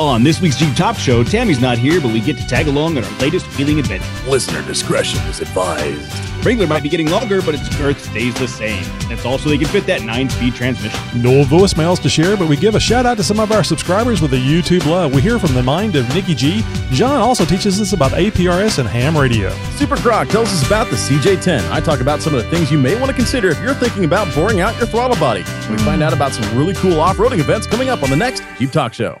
[0.00, 2.96] On this week's Jeep Talk Show, Tammy's not here, but we get to tag along
[2.96, 4.06] on our latest wheeling adventure.
[4.26, 6.10] Listener discretion is advised.
[6.42, 8.82] Wrangler might be getting longer, but its girth stays the same.
[9.10, 10.98] That's also they can fit that 9-speed transmission.
[11.20, 14.22] No voicemails to share, but we give a shout out to some of our subscribers
[14.22, 15.14] with a YouTube love.
[15.14, 16.62] We hear from the mind of Nikki G.
[16.92, 19.50] John also teaches us about APRS and ham radio.
[19.76, 21.70] Super Croc tells us about the CJ10.
[21.70, 24.06] I talk about some of the things you may want to consider if you're thinking
[24.06, 25.40] about boring out your throttle body.
[25.68, 28.72] We find out about some really cool off-roading events coming up on the next Jeep
[28.72, 29.20] Talk Show.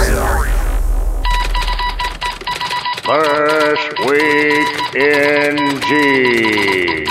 [3.11, 7.09] First week in Jeep.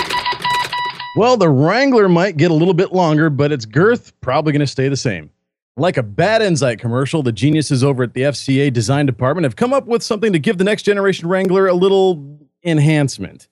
[1.15, 4.67] Well, the Wrangler might get a little bit longer, but its girth probably going to
[4.67, 5.29] stay the same.
[5.77, 9.73] Like a bad Enzyte commercial, the geniuses over at the FCA design department have come
[9.73, 13.47] up with something to give the next generation Wrangler a little enhancement.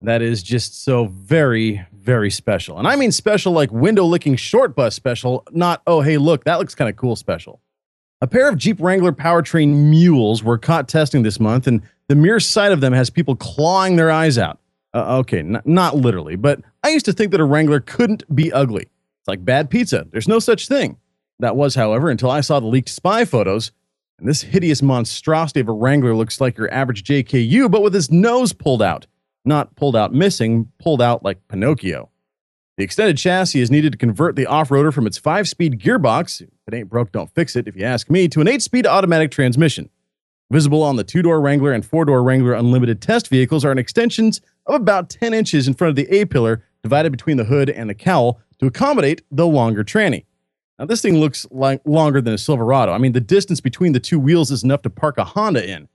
[0.00, 2.78] That is just so very, very special.
[2.78, 6.60] And I mean special like window licking short bus special, not, oh, hey, look, that
[6.60, 7.60] looks kind of cool special.
[8.22, 12.38] A pair of Jeep Wrangler powertrain mules were caught testing this month, and the mere
[12.38, 14.58] sight of them has people clawing their eyes out.
[14.92, 18.52] Uh, okay, n- not literally, but I used to think that a Wrangler couldn't be
[18.52, 18.82] ugly.
[18.82, 20.06] It's like bad pizza.
[20.10, 20.98] There's no such thing.
[21.38, 23.72] That was, however, until I saw the leaked spy photos,
[24.18, 28.10] and this hideous monstrosity of a Wrangler looks like your average JKU, but with his
[28.10, 29.06] nose pulled out.
[29.46, 32.09] Not pulled out missing, pulled out like Pinocchio.
[32.80, 36.72] The extended chassis is needed to convert the off-roader from its five-speed gearbox, if it
[36.72, 39.90] ain't broke, don't fix it, if you ask me, to an eight-speed automatic transmission.
[40.50, 44.76] Visible on the two-door Wrangler and four-door Wrangler Unlimited test vehicles are an extensions of
[44.76, 48.40] about 10 inches in front of the A-pillar, divided between the hood and the cowl
[48.60, 50.24] to accommodate the longer tranny.
[50.78, 52.92] Now, this thing looks like longer than a Silverado.
[52.92, 55.86] I mean, the distance between the two wheels is enough to park a Honda in.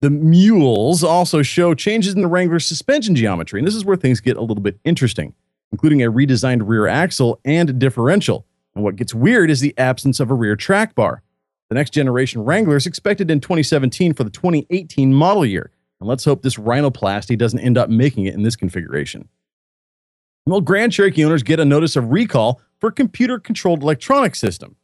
[0.00, 4.18] The mules also show changes in the Wrangler's suspension geometry, and this is where things
[4.18, 5.34] get a little bit interesting
[5.72, 8.46] including a redesigned rear axle and differential.
[8.74, 11.22] And what gets weird is the absence of a rear track bar.
[11.68, 15.70] The next generation Wrangler is expected in 2017 for the 2018 model year.
[16.00, 19.28] And let's hope this rhinoplasty doesn't end up making it in this configuration.
[20.44, 24.76] Well, Grand Cherokee owners get a notice of recall for computer controlled electronic system.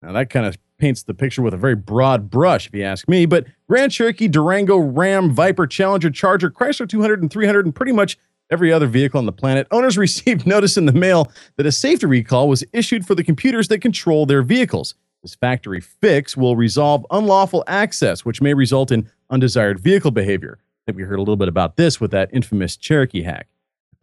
[0.00, 3.08] Now, that kind of paints the picture with a very broad brush, if you ask
[3.08, 7.92] me, but Grand Cherokee, Durango, Ram, Viper, Challenger, Charger, Chrysler 200 and 300, and pretty
[7.92, 8.18] much
[8.52, 12.06] every other vehicle on the planet, owners received notice in the mail that a safety
[12.06, 14.94] recall was issued for the computers that control their vehicles.
[15.22, 20.58] This factory fix will resolve unlawful access, which may result in undesired vehicle behavior.
[20.60, 23.48] I think we heard a little bit about this with that infamous Cherokee hack.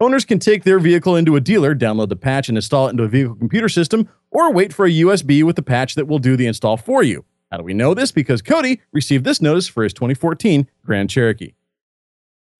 [0.00, 3.02] Owners can take their vehicle into a dealer, download the patch, and install it into
[3.02, 6.38] a vehicle computer system, or wait for a USB with the patch that will do
[6.38, 7.26] the install for you.
[7.50, 8.12] How do we know this?
[8.12, 11.52] Because Cody received this notice for his 2014 Grand Cherokee.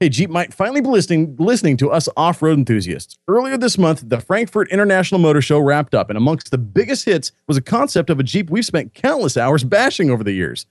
[0.02, 3.18] Hey, Jeep might finally be listening, listening to us off road enthusiasts.
[3.28, 7.32] Earlier this month, the Frankfurt International Motor Show wrapped up, and amongst the biggest hits
[7.46, 10.64] was a concept of a Jeep we've spent countless hours bashing over the years.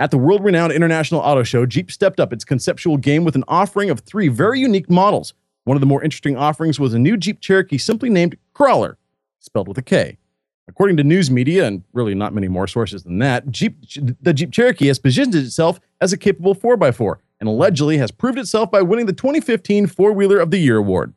[0.00, 3.44] At the world renowned International Auto Show, Jeep stepped up its conceptual game with an
[3.46, 5.32] offering of three very unique models.
[5.62, 8.98] One of the more interesting offerings was a new Jeep Cherokee simply named Crawler,
[9.38, 10.18] spelled with a K.
[10.66, 13.78] According to news media, and really not many more sources than that, Jeep,
[14.20, 18.70] the Jeep Cherokee has positioned itself as a capable 4x4 and allegedly has proved itself
[18.70, 21.14] by winning the 2015 Four Wheeler of the Year award.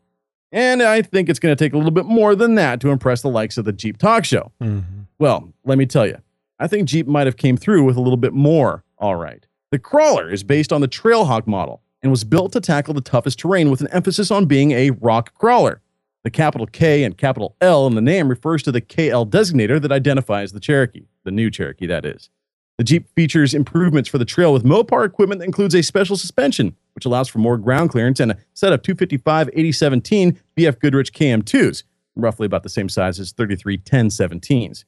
[0.52, 3.22] And I think it's going to take a little bit more than that to impress
[3.22, 4.52] the likes of the Jeep Talk Show.
[4.62, 5.02] Mm-hmm.
[5.20, 6.18] Well, let me tell you,
[6.60, 8.84] I think Jeep might have came through with a little bit more.
[8.98, 9.46] All right.
[9.72, 13.40] The Crawler is based on the Trailhawk model and was built to tackle the toughest
[13.40, 15.82] terrain with an emphasis on being a rock crawler.
[16.24, 19.92] The capital K and capital L in the name refers to the KL designator that
[19.92, 22.30] identifies the Cherokee, the new Cherokee, that is.
[22.80, 26.78] The Jeep features improvements for the trail with Mopar equipment that includes a special suspension,
[26.94, 31.84] which allows for more ground clearance, and a set of 255 8017 BF Goodrich KM2s,
[32.16, 34.86] roughly about the same size as 33 1017s.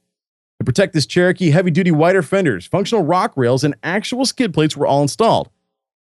[0.58, 4.74] To protect this Cherokee, heavy duty wider fenders, functional rock rails, and actual skid plates
[4.74, 5.50] were all installed.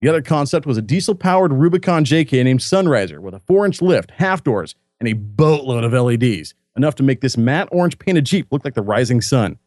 [0.01, 3.81] The other concept was a diesel powered Rubicon JK named Sunriser with a 4 inch
[3.81, 8.25] lift, half doors, and a boatload of LEDs, enough to make this matte orange painted
[8.25, 9.59] Jeep look like the rising sun.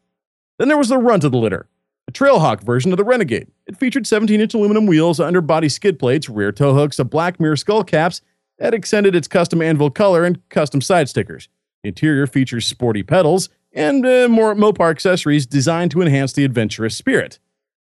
[0.58, 1.68] Then there was the runt of the litter
[2.08, 3.48] a Trailhawk version of the Renegade.
[3.66, 7.56] It featured 17 inch aluminum wheels, underbody skid plates, rear tow hooks, a black mirror
[7.56, 8.20] skull caps
[8.58, 11.48] that extended its custom anvil color, and custom side stickers.
[11.82, 16.96] The interior features sporty pedals, and uh, more Mopar accessories designed to enhance the adventurous
[16.96, 17.38] spirit,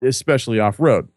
[0.03, 1.09] especially off road.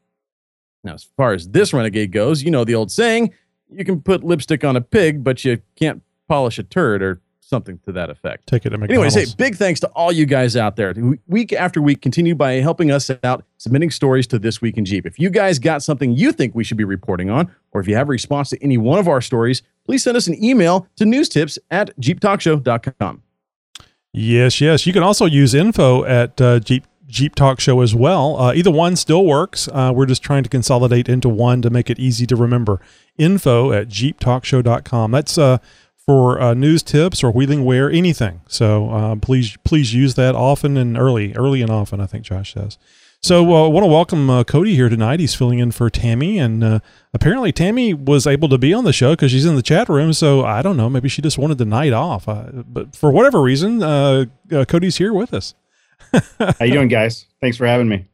[0.83, 3.33] Now, as far as this Renegade goes, you know the old saying
[3.69, 7.21] you can put lipstick on a pig, but you can't polish a turd or
[7.53, 8.47] something to that effect.
[8.47, 9.29] Take it to Anyways, McDonald's.
[9.31, 10.95] hey, big thanks to all you guys out there.
[11.27, 15.05] Week after week, continue by helping us out, submitting stories to This Week in Jeep.
[15.05, 17.95] If you guys got something you think we should be reporting on, or if you
[17.95, 21.03] have a response to any one of our stories, please send us an email to
[21.03, 23.21] newstips at jeeptalkshow.com.
[24.11, 24.87] Yes, yes.
[24.87, 28.39] You can also use info at uh, Jeep Jeep Talk Show as well.
[28.39, 29.67] Uh, either one still works.
[29.67, 32.81] Uh, we're just trying to consolidate into one to make it easy to remember.
[33.17, 35.11] Info at jeeptalkshow.com.
[35.11, 35.59] That's uh,
[36.05, 38.41] for uh, news tips or wheeling wear, anything.
[38.47, 41.99] So uh, please, please use that often and early, early and often.
[41.99, 42.77] I think Josh says.
[43.21, 45.21] So I uh, want to welcome uh, Cody here tonight.
[45.21, 46.79] He's filling in for Tammy, and uh,
[47.13, 50.11] apparently Tammy was able to be on the show because she's in the chat room.
[50.11, 52.25] So I don't know, maybe she just wanted the night off.
[52.25, 53.79] But for whatever reason,
[54.49, 55.53] Cody's here with us.
[56.37, 57.27] How you doing, guys?
[57.39, 58.07] Thanks for having me.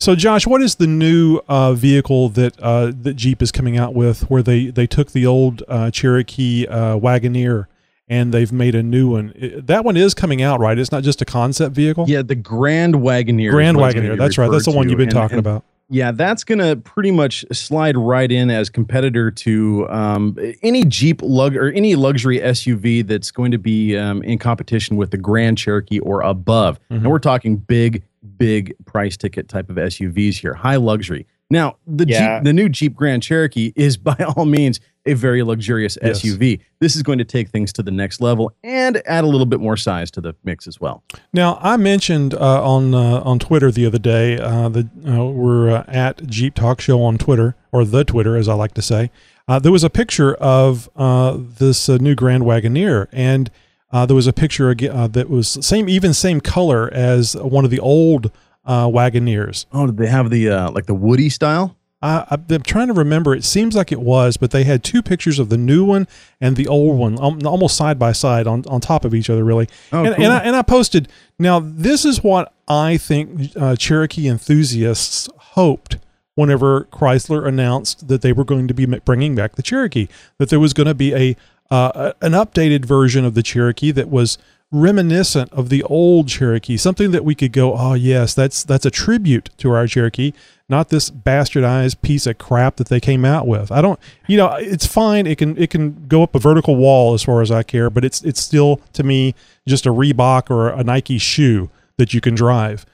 [0.00, 3.94] So Josh, what is the new uh, vehicle that uh, that Jeep is coming out
[3.94, 7.66] with, where they they took the old uh, Cherokee uh, Wagoneer
[8.08, 9.32] and they've made a new one?
[9.36, 10.76] It- that one is coming out, right?
[10.78, 12.04] It's not just a concept vehicle.
[12.08, 13.50] Yeah, the Grand Wagoneer.
[13.50, 14.18] Grand Wagoneer.
[14.18, 14.50] That's right.
[14.50, 15.64] That's the one you've been And- talking and about.
[15.94, 21.22] Yeah, that's going to pretty much slide right in as competitor to um, any Jeep
[21.22, 25.56] lug or any luxury SUV that's going to be um, in competition with the Grand
[25.56, 26.80] Cherokee or above.
[26.90, 26.96] Mhm.
[26.96, 28.02] And we're talking big,
[28.36, 31.28] big price ticket type of SUVs here, high luxury.
[31.50, 32.38] Now, the Yeah.
[32.38, 36.22] Jeep, the new Jeep Grand Cherokee is by all means a very luxurious Yes.
[36.22, 36.60] SUV.
[36.80, 39.60] This is going to take things to the next level and add a little bit
[39.60, 41.02] more size to the mix as well.
[41.34, 45.70] Now, I mentioned uh, on uh, on Twitter the other day uh, that uh, we're
[45.70, 49.10] uh, at Jeep Talk Show on Twitter or the Twitter, as I like to say.
[49.46, 53.50] Uh, there was a picture of uh, this uh, new Grand Wagoneer, and
[53.92, 57.70] uh, there was a picture uh, that was same, even same color as one of
[57.70, 58.30] the old
[58.66, 59.66] uh, Wagoneers.
[59.72, 61.76] Oh, did they have the uh, like the Woody style?
[62.02, 63.34] I, I've been trying to remember.
[63.34, 66.06] It seems like it was, but they had two pictures of the new one
[66.40, 69.42] and the old one, um, almost side by side on, on top of each other,
[69.42, 69.68] really.
[69.90, 70.24] Oh, and, cool.
[70.24, 71.08] and, I, and I posted.
[71.38, 75.96] Now, this is what I think uh, Cherokee enthusiasts hoped
[76.34, 80.08] whenever Chrysler announced that they were going to be bringing back the Cherokee,
[80.38, 81.36] that there was going to be a
[81.70, 84.36] uh, a- an updated version of the Cherokee that was
[84.74, 88.90] reminiscent of the old Cherokee, something that we could go, oh yes, that's that's a
[88.90, 90.32] tribute to our Cherokee,
[90.68, 93.70] not this bastardized piece of crap that they came out with.
[93.70, 95.26] I don't, you know, it's fine.
[95.26, 98.04] It can it can go up a vertical wall as far as I care, but
[98.04, 99.34] it's it's still to me
[99.66, 102.84] just a Reebok or a Nike shoe that you can drive.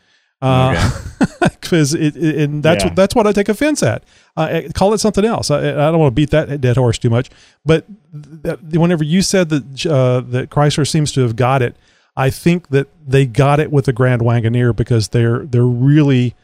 [0.40, 2.88] Because it, it, and that's Yeah.
[2.88, 4.02] what that's what I take offense at.
[4.36, 5.50] Uh, call it something else.
[5.50, 7.30] I, I don't want to beat that dead horse too much,
[7.64, 7.84] but
[8.44, 11.76] th- whenever you said that uh, that Chrysler seems to have got it,
[12.16, 16.34] I think that they got it with the Grand Wagoneer because they're they're really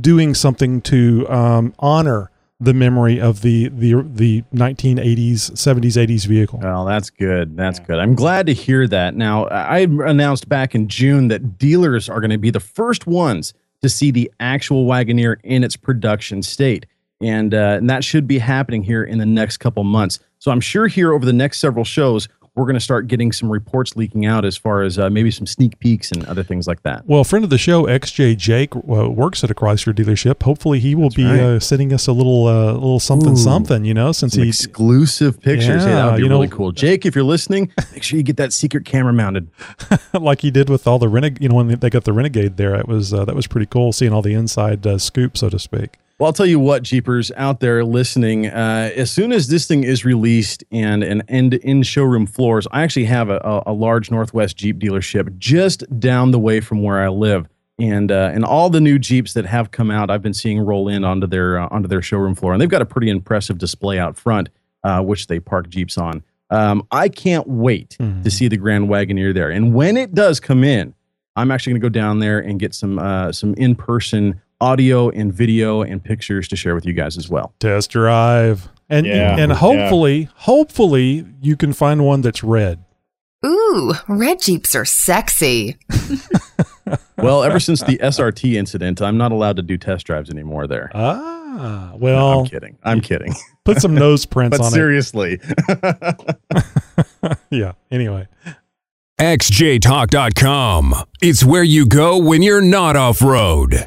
[0.00, 2.30] doing something to um, honor
[2.60, 6.60] the memory of the the the 1980s, 70s, 80s vehicle.
[6.62, 7.56] Well, that's good.
[7.56, 7.98] That's good.
[7.98, 9.14] I'm glad to hear that.
[9.16, 13.54] Now, I announced back in June that dealers are going to be the first ones
[13.82, 16.86] to see the actual Wagoneer in its production state.
[17.20, 20.18] And, uh, and that should be happening here in the next couple months.
[20.38, 23.50] So I'm sure here over the next several shows, we're going to start getting some
[23.50, 26.82] reports leaking out as far as uh, maybe some sneak peeks and other things like
[26.84, 27.04] that.
[27.06, 28.80] Well, friend of the show, XJ Jake, uh,
[29.10, 30.40] works at a Chrysler dealership.
[30.42, 31.40] Hopefully, he will be right.
[31.40, 33.36] uh, sending us a little uh, little something Ooh.
[33.36, 33.84] something.
[33.84, 35.82] You know, since he exclusive pictures.
[35.82, 36.70] hey, that Yeah, would be you know- really cool.
[36.72, 39.48] Jake, if you're listening, make sure you get that secret camera mounted.
[40.12, 41.42] like he did with all the renegade.
[41.42, 43.92] You know, when they got the Renegade there, it was uh, that was pretty cool
[43.92, 45.96] seeing all the inside uh, scoop, so to speak.
[46.18, 49.82] Well, I'll tell you what, Jeepers out there listening, uh, as soon as this thing
[49.82, 54.10] is released and and end in showroom floors, I actually have a, a, a large
[54.12, 57.48] Northwest Jeep dealership just down the way from where I live.
[57.80, 60.86] And uh, and all the new Jeeps that have come out, I've been seeing roll
[60.86, 63.98] in onto their uh, onto their showroom floor, and they've got a pretty impressive display
[63.98, 64.48] out front,
[64.84, 66.22] uh, which they park Jeeps on.
[66.50, 68.22] Um, I can't wait Mhm.
[68.22, 70.94] to see the Grand Wagoneer there, and when it does come in,
[71.34, 75.10] I'm actually going to go down there and get some uh, some in person audio
[75.10, 77.54] and video and pictures to share with you guys as well.
[77.60, 79.56] Test drive, and Yeah, and yeah.
[79.56, 82.84] hopefully, hopefully, you can find one that's red.
[83.44, 85.76] Ooh, red Jeeps are sexy.
[87.16, 90.90] Well, ever since the SRT incident, I'm not allowed to do test drives anymore there.
[90.94, 92.76] Ah, No, well, I'm kidding.
[92.82, 93.32] I'm kidding.
[93.64, 95.56] put some nose prints but on seriously, it.
[95.66, 97.36] Seriously.
[97.50, 97.72] yeah.
[97.90, 98.26] Anyway,
[99.18, 100.94] XJTalk.com.
[101.22, 103.86] It's where you go when you're not off road.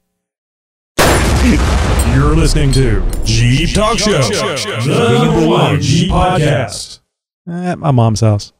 [1.47, 6.99] You're listening to Jeep Talk Show, the number one Jeep podcast.
[7.49, 8.51] At my mom's house.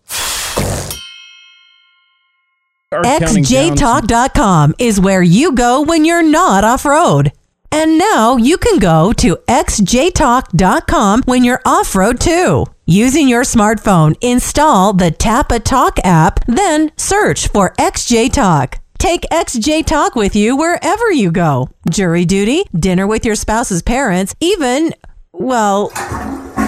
[2.93, 7.33] Are counting XJTalk.com is where you go when you're not off road.
[7.73, 12.67] And now you can go to XJTalk.com when you're off road too.
[12.85, 18.79] Using your smartphone, install the Tapatalk app, then search for XJ Talk.
[18.97, 21.69] Take XJ Talk with you wherever you go.
[21.87, 24.91] Jury duty, dinner with your spouse's parents, even,
[25.33, 25.91] well,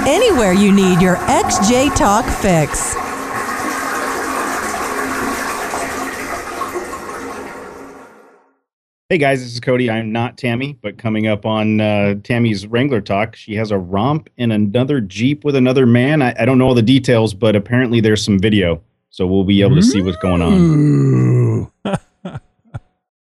[0.06, 2.94] anywhere you need your XJ Talk fix.
[9.10, 9.90] Hey guys, this is Cody.
[9.90, 14.30] I'm not Tammy, but coming up on uh, Tammy's Wrangler Talk, she has a romp
[14.38, 16.22] in another Jeep with another man.
[16.22, 18.84] I, I don't know all the details, but apparently there's some video.
[19.10, 21.72] So we'll be able to see what's going on.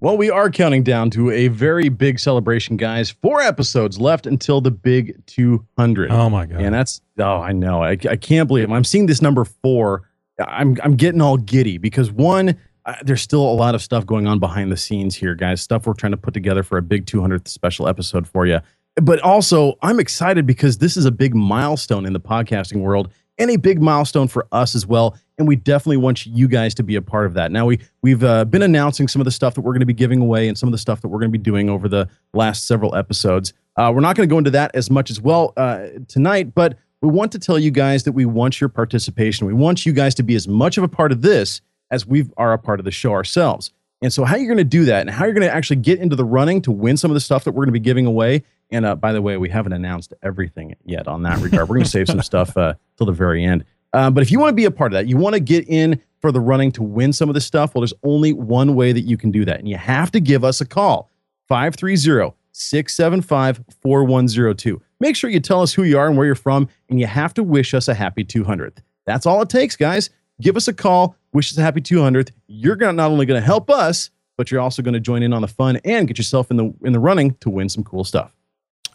[0.06, 3.10] Well, we are counting down to a very big celebration, guys.
[3.10, 6.12] Four episodes left until the big 200.
[6.12, 6.60] Oh my god!
[6.60, 7.82] And that's oh, I know.
[7.82, 8.72] I, I can't believe it.
[8.72, 10.08] I'm seeing this number four.
[10.38, 14.28] I'm I'm getting all giddy because one, uh, there's still a lot of stuff going
[14.28, 15.60] on behind the scenes here, guys.
[15.60, 18.60] Stuff we're trying to put together for a big 200th special episode for you.
[18.94, 23.50] But also, I'm excited because this is a big milestone in the podcasting world and
[23.50, 25.16] a big milestone for us as well.
[25.38, 27.52] And we definitely want you guys to be a part of that.
[27.52, 29.92] Now we we've uh, been announcing some of the stuff that we're going to be
[29.92, 32.08] giving away and some of the stuff that we're going to be doing over the
[32.32, 33.52] last several episodes.
[33.76, 36.78] Uh, we're not going to go into that as much as well uh, tonight, but
[37.02, 39.46] we want to tell you guys that we want your participation.
[39.46, 42.24] We want you guys to be as much of a part of this as we
[42.36, 43.70] are a part of the show ourselves.
[44.02, 46.00] And so, how you're going to do that, and how you're going to actually get
[46.00, 48.06] into the running to win some of the stuff that we're going to be giving
[48.06, 48.42] away.
[48.70, 51.68] And uh, by the way, we haven't announced everything yet on that regard.
[51.68, 53.64] We're going to save some stuff uh, till the very end.
[53.92, 55.66] Um, but if you want to be a part of that, you want to get
[55.68, 57.74] in for the running to win some of this stuff.
[57.74, 60.44] Well, there's only one way that you can do that, and you have to give
[60.44, 61.10] us a call
[61.48, 64.82] 530 675 4102.
[64.98, 67.34] Make sure you tell us who you are and where you're from, and you have
[67.34, 68.78] to wish us a happy 200th.
[69.04, 70.10] That's all it takes, guys.
[70.40, 72.30] Give us a call, wish us a happy 200th.
[72.48, 75.32] You're gonna, not only going to help us, but you're also going to join in
[75.32, 78.04] on the fun and get yourself in the in the running to win some cool
[78.04, 78.35] stuff.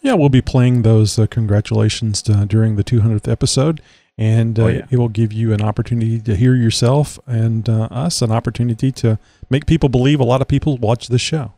[0.02, 3.80] Yeah, we'll be playing those uh, congratulations uh, during the 200th episode,
[4.18, 4.86] and uh, Oh, yeah.
[4.90, 9.18] it will give you an opportunity to hear yourself and uh, us an opportunity to
[9.48, 11.52] make people believe a lot of people watch this show.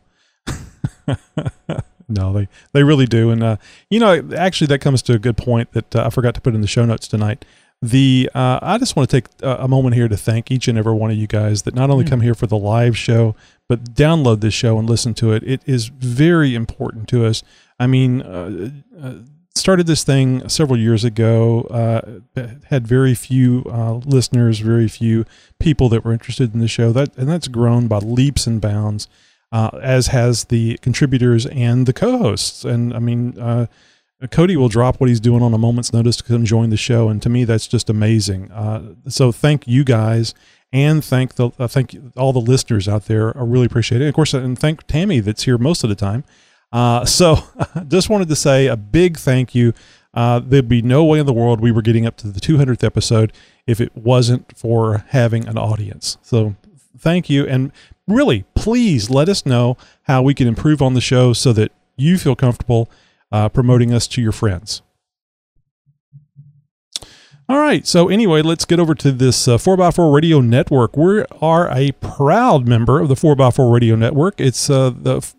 [2.07, 3.57] no, they they really do, and uh,
[3.89, 6.53] you know, actually, that comes to a good point that uh, I forgot to put
[6.55, 7.45] in the show notes tonight.
[7.81, 10.77] The uh, I just want to take a, a moment here to thank each and
[10.77, 13.35] every one of you guys that not only come here for the live show,
[13.67, 15.43] but download this show and listen to it.
[15.43, 17.43] It is very important to us.
[17.79, 18.69] I mean, uh,
[19.01, 19.13] uh,
[19.53, 21.61] started this thing several years ago.
[21.63, 25.25] Uh, had very few uh, listeners, very few
[25.59, 26.91] people that were interested in the show.
[26.91, 29.07] That and that's grown by leaps and bounds,
[29.51, 32.63] uh, as has the contributors and the co-hosts.
[32.63, 33.67] And I mean, uh,
[34.31, 37.09] Cody will drop what he's doing on a moment's notice to come join the show,
[37.09, 38.51] and to me, that's just amazing.
[39.07, 40.33] So thank you guys.
[40.73, 43.37] And thank the uh, thank all the listeners out there.
[43.37, 44.07] I really appreciate it.
[44.07, 46.25] Of course, and thank Tammy that's here most of the time.
[46.75, 47.37] Uh, so
[47.87, 49.73] just wanted to say a big thank you.
[50.13, 52.83] Uh, there'd be no way in the world we were getting up to the 200th
[52.83, 53.31] episode
[53.65, 56.17] if it wasn't for having an audience.
[56.21, 56.55] So
[56.97, 57.47] thank you.
[57.47, 57.71] And
[58.09, 62.17] really, please let us know how we can improve on the show so that you
[62.17, 62.91] feel comfortable
[63.31, 64.81] uh, promoting us to your friends.
[67.47, 67.87] All right.
[67.87, 70.97] So anyway, let's get over to this uh, 4x4 Radio Network.
[70.97, 74.41] We are a proud member of the 4x4 Radio Network.
[74.41, 75.35] It's uh, the f-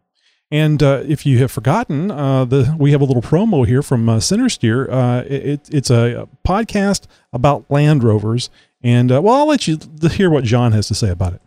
[0.50, 4.08] And uh, if you have forgotten, uh, the we have a little promo here from
[4.08, 4.90] uh, Center Steer.
[4.90, 8.48] Uh, it, it's a podcast about Land Rovers,
[8.82, 9.78] and uh, well, I'll let you
[10.10, 11.42] hear what John has to say about it.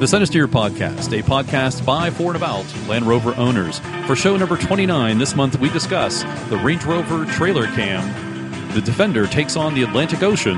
[0.00, 3.78] The Center Steer Podcast, a podcast by, for, and about Land Rover owners.
[4.08, 8.72] For show number 29 this month, we discuss the Range Rover Trailer Cam.
[8.72, 10.56] The Defender takes on the Atlantic Ocean.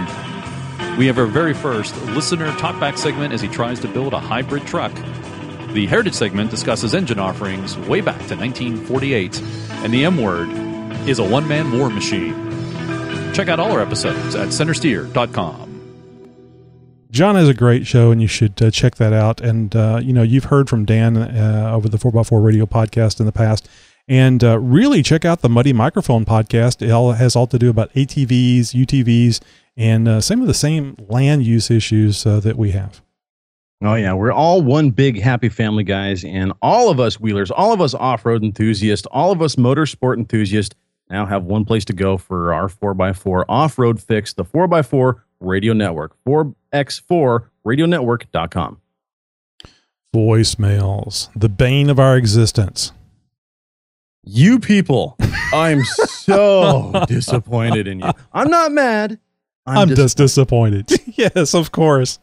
[0.96, 4.66] We have our very first listener talkback segment as he tries to build a hybrid
[4.66, 4.92] truck.
[5.74, 9.42] The Heritage segment discusses engine offerings way back to 1948.
[9.82, 10.48] And the M word
[11.08, 12.32] is a one man war machine.
[13.34, 15.62] Check out all our episodes at centersteer.com.
[17.10, 19.40] John has a great show, and you should uh, check that out.
[19.40, 22.66] And uh, you know, you've heard from Dan uh, over the Four x Four Radio
[22.66, 23.68] podcast in the past,
[24.06, 26.82] And uh, really check out the Muddy Microphone podcast.
[26.82, 29.40] It all has all to do about ATVs, UTVs,
[29.76, 33.02] and uh, some of the same land use issues uh, that we have.
[33.84, 37.74] Oh yeah, we're all one big happy family, guys, and all of us wheelers, all
[37.74, 40.74] of us off-road enthusiasts, all of us motorsport enthusiasts
[41.10, 46.16] now have one place to go for our 4x4 off-road fix, the 4x4 Radio Network,
[46.26, 48.80] 4x4radionetwork.com.
[50.14, 52.92] Voicemails, the bane of our existence.
[54.22, 55.18] You people,
[55.52, 58.10] I'm so disappointed in you.
[58.32, 59.18] I'm not mad.
[59.66, 60.90] I'm, just disappointed.
[61.06, 62.18] yes, of course.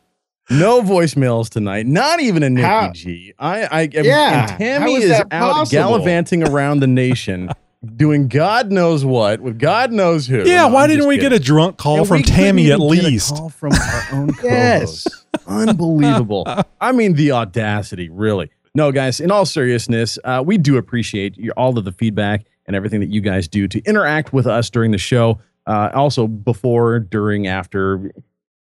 [0.52, 1.86] No voicemails tonight.
[1.88, 3.34] Not even a Nikki How- G.
[3.40, 5.66] I, I, am Yeah, and Tammy how is is out possible?
[5.82, 7.50] gallivanting around the nation,
[7.96, 10.44] doing God knows what with God knows who.
[10.48, 11.30] Yeah, No, why I'm didn't we kidding.
[11.32, 13.36] get a drunk call And from Tammy at even get a least?
[13.36, 15.08] call from our own Yes.
[15.48, 16.46] Unbelievable.
[16.80, 18.50] I mean, the audacity, really.
[18.76, 22.76] No, guys, in all seriousness, uh, we do appreciate your, all of the feedback and
[22.76, 25.40] everything that you guys do to interact with us during the show.
[25.68, 28.12] Uh, also, before, during, after.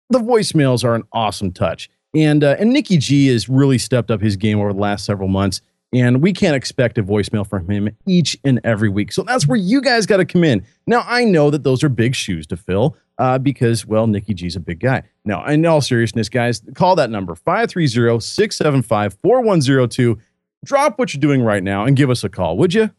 [0.09, 1.89] The voicemails are an awesome touch.
[2.15, 5.27] And, uh, and Nikki G has really stepped up his game over the last several
[5.27, 5.61] months.
[5.93, 9.11] And we can't expect a voicemail from him each and every week.
[9.13, 10.65] So that's where you guys got to come in.
[10.87, 14.55] Now, I know that those are big shoes to fill uh, because, well, Nikki G's
[14.55, 15.03] a big guy.
[15.23, 20.19] Now, in all seriousness, guys, call that number 530 675 4102.
[20.65, 22.89] Drop what you're doing right now and give us a call, would you?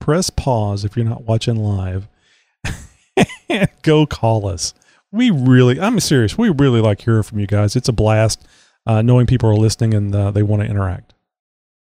[0.00, 2.08] Press pause if you're not watching live.
[3.82, 4.72] Go call us.
[5.10, 6.36] We really, I'm serious.
[6.36, 7.76] We really like hearing from you guys.
[7.76, 8.46] It's a blast
[8.86, 11.14] uh, knowing people are listening and uh, they want to interact.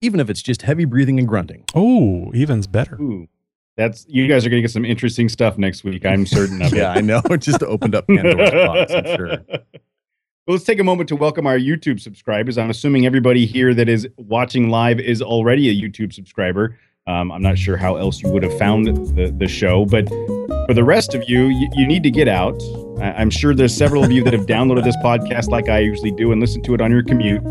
[0.02, 1.66] Even if it's just heavy breathing and grunting.
[1.76, 3.02] Oh, even's better.
[3.02, 3.28] Ooh,
[3.76, 6.06] that's you guys are going to get some interesting stuff next week.
[6.06, 6.78] I'm certain of it.
[6.78, 7.22] Yeah, I know.
[7.32, 9.38] It just opened up Pandora's box, I'm sure.
[9.50, 12.58] Well, let's take a moment to welcome our YouTube subscribers.
[12.58, 16.78] I'm assuming everybody here that is watching live is already a YouTube subscriber.
[17.08, 20.08] Um, I'm not sure how else you would have found the, the show, but
[20.68, 22.62] for the rest of you, you, you need to get out.
[23.00, 26.12] I, I'm sure there's several of you that have downloaded this podcast like I usually
[26.12, 27.42] do and listen to it on your commute.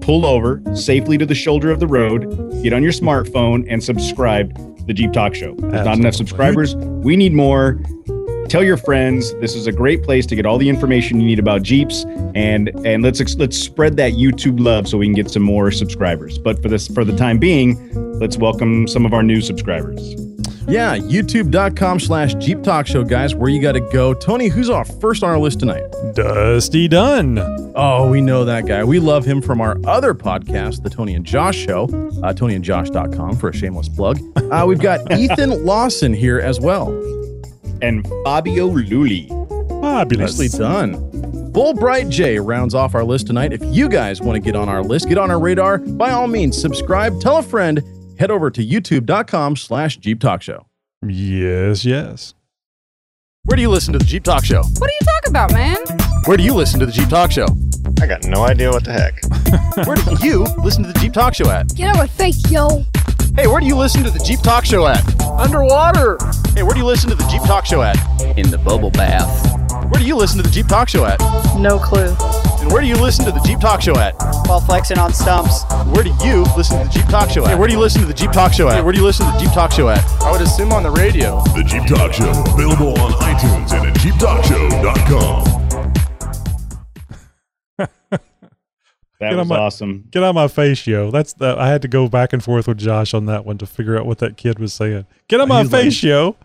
[0.00, 2.22] Pull over safely to the shoulder of the road,
[2.62, 5.54] get on your smartphone, and subscribe to the Jeep Talk Show.
[5.56, 6.74] There's not enough subscribers.
[6.76, 7.80] We need more
[8.48, 11.38] tell your friends this is a great place to get all the information you need
[11.38, 15.42] about jeeps and and let's let's spread that youtube love so we can get some
[15.42, 17.76] more subscribers but for this for the time being
[18.18, 20.00] let's welcome some of our new subscribers
[20.68, 24.14] Yeah, youtube.com slash Jeep Talk Show, guys, where you got to go.
[24.14, 25.82] Tony, who's our first on our list tonight?
[26.14, 27.38] Dusty Dunn.
[27.74, 28.84] Oh, we know that guy.
[28.84, 31.84] We love him from our other podcast, The Tony and Josh Show,
[32.22, 34.20] uh, tonyandjosh.com for a shameless plug.
[34.36, 36.86] Uh, we've got Ethan Lawson here as well.
[37.82, 39.28] And fabio luli
[39.82, 40.38] Fabulous.
[40.38, 40.94] Nicely done.
[41.52, 43.52] Bullbright J rounds off our list tonight.
[43.52, 46.28] If you guys want to get on our list, get on our radar, by all
[46.28, 47.82] means, subscribe, tell a friend,
[48.16, 50.66] head over to youtube.com slash Jeep Talk Show.
[51.04, 52.34] Yes, yes.
[53.42, 54.62] Where do you listen to the Jeep Talk Show?
[54.62, 55.78] What are you talking about, man?
[56.26, 57.48] Where do you listen to the Jeep Talk Show?
[58.00, 59.84] I got no idea what the heck.
[59.84, 61.74] Where do you listen to the Jeep Talk Show at?
[61.74, 62.84] Get out of my face, yo.
[63.34, 65.02] Hey, where do you listen to the Jeep Talk Show at?
[65.22, 66.18] Underwater.
[66.54, 67.96] Hey, where do you listen to the Jeep Talk Show at?
[68.36, 69.30] In the bubble bath.
[69.90, 71.18] Where do you listen to the Jeep Talk Show at?
[71.58, 72.14] No clue.
[72.60, 74.14] And where do you listen to the Jeep Talk Show at?
[74.46, 75.64] While flexing on stumps.
[75.86, 77.50] Where do you listen to the Jeep Talk Show at?
[77.50, 78.74] Hey, where do you listen to the Jeep Talk Show at?
[78.76, 80.04] Hey, where do you listen to the Jeep Talk Show at?
[80.22, 81.42] I would assume on the radio.
[81.56, 85.61] The Jeep Talk Show, available on iTunes and at JeepTalkShow.com.
[89.22, 91.10] that Get was on my- awesome Get out of my face, yo.
[91.10, 93.66] That's the I had to go back and forth with Josh on that one to
[93.66, 95.06] figure out what that kid was saying.
[95.28, 96.36] Get out of my He's face, like- yo.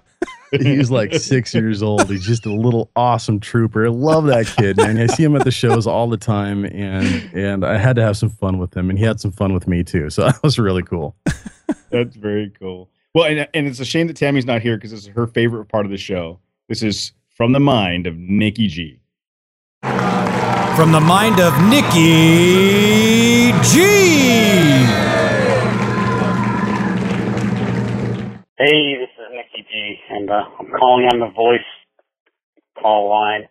[0.51, 2.09] He's like six years old.
[2.09, 3.85] He's just a little awesome trooper.
[3.85, 4.97] I love that kid, man.
[4.97, 8.15] I see him at the shows all the time, and and I had to have
[8.17, 10.09] some fun with him, and he had some fun with me too.
[10.09, 11.15] So that was really cool.
[11.91, 15.01] that's very cool well and, and it's a shame that tammy's not here because this
[15.01, 18.99] is her favorite part of the show this is from the mind of nikki g
[20.77, 23.81] From the mind of Nikki G.
[28.57, 31.65] Hey, this is Nikki G, and uh, I'm calling on the voice
[32.79, 33.49] call line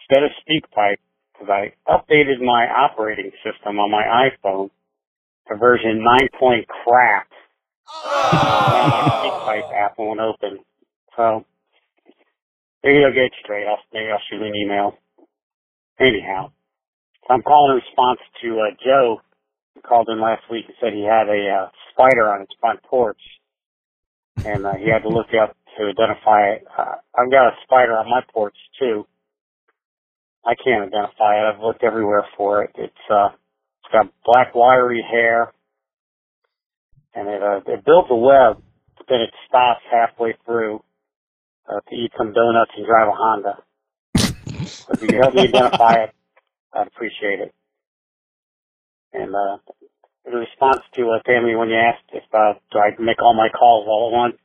[0.00, 0.98] instead of SpeakPipe
[1.32, 4.70] because I updated my operating system on my iPhone
[5.48, 7.28] to version 9 point crap.
[8.34, 10.58] SpeakPipe app won't open.
[11.16, 11.46] So
[12.84, 13.66] maybe I'll get straight.
[13.66, 14.98] I'll, maybe I'll shoot an email.
[16.00, 16.52] Anyhow,
[17.30, 19.20] I'm calling in response to uh, Joe
[19.88, 23.20] called in last week and said he had a uh, spider on his front porch
[24.44, 26.64] and uh, he had to look up to identify it.
[26.76, 29.06] Uh, I've got a spider on my porch too.
[30.46, 31.54] I can't identify it.
[31.54, 32.70] I've looked everywhere for it.
[32.76, 33.30] It's uh,
[33.84, 35.52] it's got black wiry hair,
[37.14, 38.62] and it uh, it builds a web
[39.08, 40.82] then it stops halfway through
[41.68, 43.58] uh, to eat some donuts and drive a Honda.
[44.90, 46.10] if you could help me identify it,
[46.74, 47.54] I'd appreciate it.
[49.12, 49.58] And uh,
[50.26, 53.48] in response to uh, Tammy when you asked if uh, do I make all my
[53.50, 54.36] calls all at once,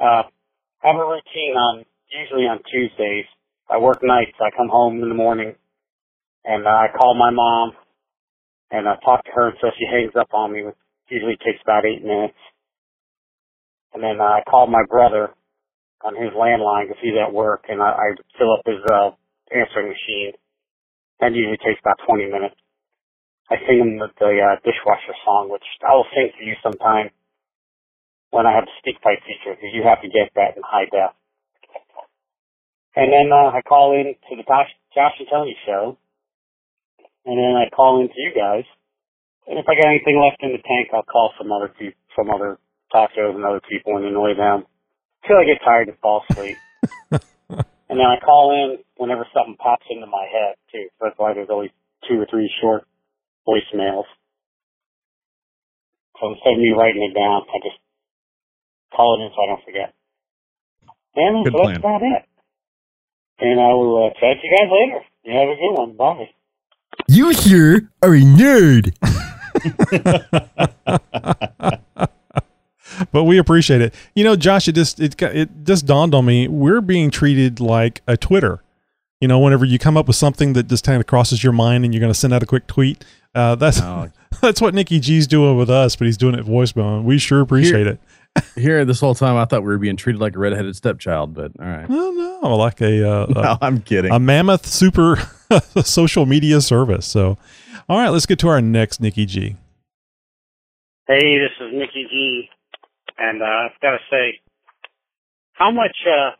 [0.00, 0.22] uh,
[0.84, 3.26] I have a routine on usually on Tuesdays.
[3.70, 4.32] I work nights.
[4.40, 5.54] I come home in the morning
[6.44, 7.72] and uh, I call my mom
[8.70, 10.76] and I talk to her until she hangs up on me, which
[11.10, 12.38] usually takes about eight minutes.
[13.94, 15.30] And then uh, I call my brother
[16.04, 18.06] on his landline because he's at work, and I, I
[18.38, 19.10] fill up his uh,
[19.52, 20.32] answering machine.
[21.20, 22.56] That usually takes about 20 minutes.
[23.50, 27.10] I sing him the, the uh, dishwasher song, which I will sing for you sometime
[28.30, 30.90] when I have the speak pipe feature, because you have to get that in high
[30.90, 31.14] def.
[32.96, 35.96] And then uh, I call in to the Josh, Josh and Tony show,
[37.24, 38.64] and then I call in to you guys.
[39.46, 42.30] And if I got anything left in the tank, I'll call some other people, some
[42.30, 42.58] other
[42.92, 44.64] talk shows and other people and annoy them
[45.26, 46.56] till I get tired and fall asleep.
[47.10, 50.86] and then I call in whenever something pops into my head too.
[50.98, 51.70] So that's why there's always
[52.08, 52.86] two or three short
[53.46, 54.04] voicemails.
[56.20, 57.78] So instead of me writing it down, I just
[58.94, 59.94] call it in so I don't forget.
[61.14, 61.76] And Good so that's plan.
[61.76, 62.24] about it.
[63.38, 65.04] And I will uh, chat to you guys later.
[65.24, 65.92] You have a good one.
[65.96, 66.30] Bye.
[67.08, 68.94] You sure are a nerd.
[73.12, 73.94] but we appreciate it.
[74.14, 78.02] You know, Josh, it just it it just dawned on me we're being treated like
[78.06, 78.62] a Twitter.
[79.20, 81.84] You know, whenever you come up with something that just kind of crosses your mind
[81.84, 83.02] and you're going to send out a quick tweet,
[83.34, 84.10] uh, that's Oh.
[84.42, 87.40] that's what Nikki G's doing with us, but he's doing it voicemail, and we sure
[87.40, 88.00] appreciate Here- it.
[88.54, 91.52] Here, this whole time, I thought we were being treated like a redheaded stepchild, but
[91.58, 91.88] all right.
[91.88, 94.12] Well, no, like a uh, No, a- I'm kidding.
[94.12, 95.16] a mammoth super
[95.82, 97.06] social media service.
[97.06, 97.38] So,
[97.88, 99.56] all right, let's get to our next Nikki G.
[101.08, 102.48] Hey, this is Nikki G,
[103.18, 104.40] and uh, I've got to say,
[105.52, 106.36] how much uh,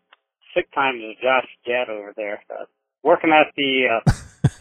[0.55, 2.43] sick time does Josh get over there?
[2.51, 2.65] Uh,
[3.03, 4.11] working at the uh,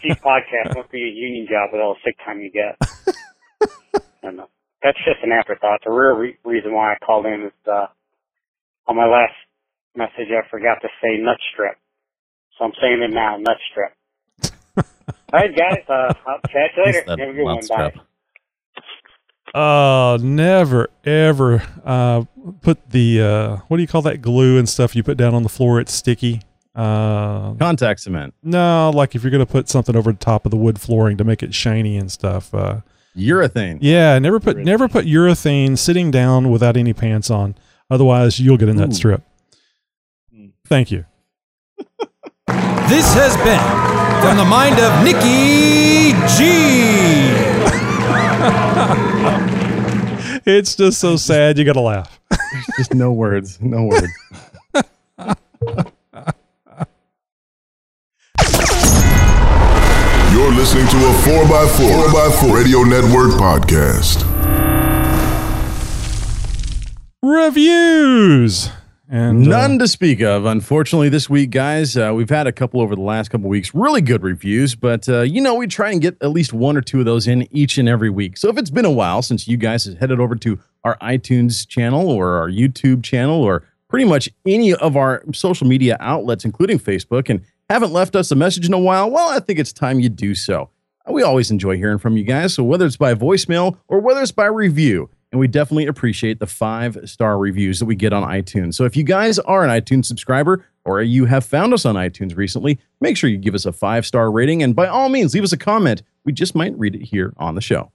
[0.01, 2.79] Chief Podcast must be a union job with all the sick time you get.
[4.23, 4.45] and uh,
[4.81, 5.81] that's just an afterthought.
[5.83, 7.87] The real re- reason why I called in is uh,
[8.87, 9.35] on my last
[9.95, 11.77] message I forgot to say nut strip,
[12.57, 13.93] so I'm saying it now, nut strip.
[14.77, 17.03] all right, guys, uh, I'll catch you later.
[17.07, 17.55] That Have a good one.
[17.55, 18.01] nut Bye.
[19.55, 19.61] Strip.
[19.63, 22.23] Uh, never ever uh
[22.61, 25.43] put the uh what do you call that glue and stuff you put down on
[25.43, 25.79] the floor?
[25.79, 26.41] It's sticky.
[26.75, 28.33] Uh, Contact cement.
[28.43, 31.23] no, like if you're gonna put something over the top of the wood flooring to
[31.23, 32.53] make it shiny and stuff.
[32.53, 32.81] Uh,
[33.15, 33.77] Urethane.
[33.79, 37.55] yeah, never put never put urethane sitting down without any pants on.
[37.89, 38.93] Otherwise, you'll get a nut Ooh.
[38.93, 39.21] strip.
[40.67, 41.05] Thank you.
[42.89, 43.59] This has been
[44.21, 46.51] from the mind of Nikki G.
[50.45, 51.57] It's just so sad.
[51.57, 52.19] You gotta laugh.
[52.29, 53.59] There's just no words.
[53.61, 54.07] No words.
[60.31, 64.23] You're listening to a 4x4, 4x4 Radio Network podcast.
[67.23, 68.69] Reviews
[69.09, 71.95] and uh, None to speak of, unfortunately, this week, guys.
[71.95, 75.21] Uh, we've had a couple over the last couple weeks, really good reviews, but uh,
[75.21, 77.77] you know, we try and get at least one or two of those in each
[77.77, 78.37] and every week.
[78.37, 81.67] So if it's been a while since you guys have headed over to our iTunes
[81.67, 86.79] channel or our YouTube channel or pretty much any of our social media outlets, including
[86.79, 89.99] Facebook, and haven't left us a message in a while, well, I think it's time
[89.99, 90.69] you do so.
[91.07, 92.55] We always enjoy hearing from you guys.
[92.55, 96.47] So whether it's by voicemail or whether it's by review, and we definitely appreciate the
[96.47, 98.75] five star reviews that we get on iTunes.
[98.75, 102.37] So if you guys are an iTunes subscriber or you have found us on iTunes
[102.37, 105.43] recently, make sure you give us a five star rating and by all means leave
[105.43, 106.03] us a comment.
[106.23, 107.91] We just might read it here on the show.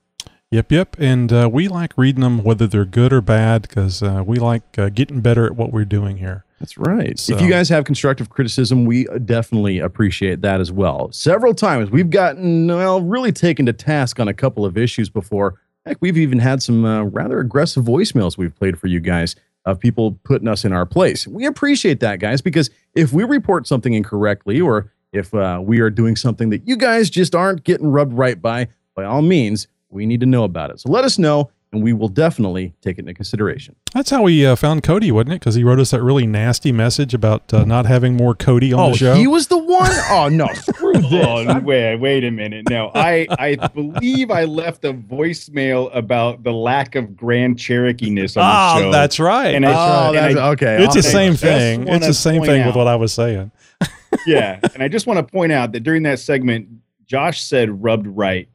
[0.51, 0.95] Yep, yep.
[0.99, 4.77] And uh, we like reading them, whether they're good or bad, because uh, we like
[4.77, 6.45] uh, getting better at what we're doing here.
[6.59, 7.17] That's right.
[7.17, 11.11] So- If you guys have constructive criticism, we definitely appreciate that as well.
[11.11, 15.59] Several times we've gotten, well, really taken to task on a couple of issues before.
[15.85, 19.79] Heck, we've even had some uh, rather aggressive voicemails we've played for you guys of
[19.79, 21.27] people putting us in our place.
[21.27, 25.89] We appreciate that, guys, because if we report something incorrectly or if uh, we are
[25.89, 30.05] doing something that you guys just aren't getting rubbed right by, by all means, we
[30.05, 30.79] need to know about it.
[30.79, 33.75] So let us know, and we will definitely take it into consideration.
[33.93, 35.39] That's how we uh, found Cody, wasn't it?
[35.39, 38.79] Because he wrote us that really nasty message about uh, not having more Cody on
[38.79, 39.13] oh, the show.
[39.15, 39.89] he was the one?
[40.13, 40.47] Oh, no.
[40.53, 41.05] Screw this.
[41.13, 42.69] Oh, wait, wait a minute.
[42.69, 48.41] No, I, I believe I left a voicemail about the lack of Grand Cherokee-ness on
[48.41, 48.91] the Ah, show.
[48.91, 49.55] that's right.
[49.55, 50.05] And That's I, right.
[50.07, 50.83] and that's- I- okay.
[50.83, 51.87] it's the and I same just thing.
[51.87, 53.51] It's the same point thing with what I was saying.
[54.27, 56.67] yeah, and I just want to point out that during that segment,
[57.05, 58.49] Josh said rubbed right,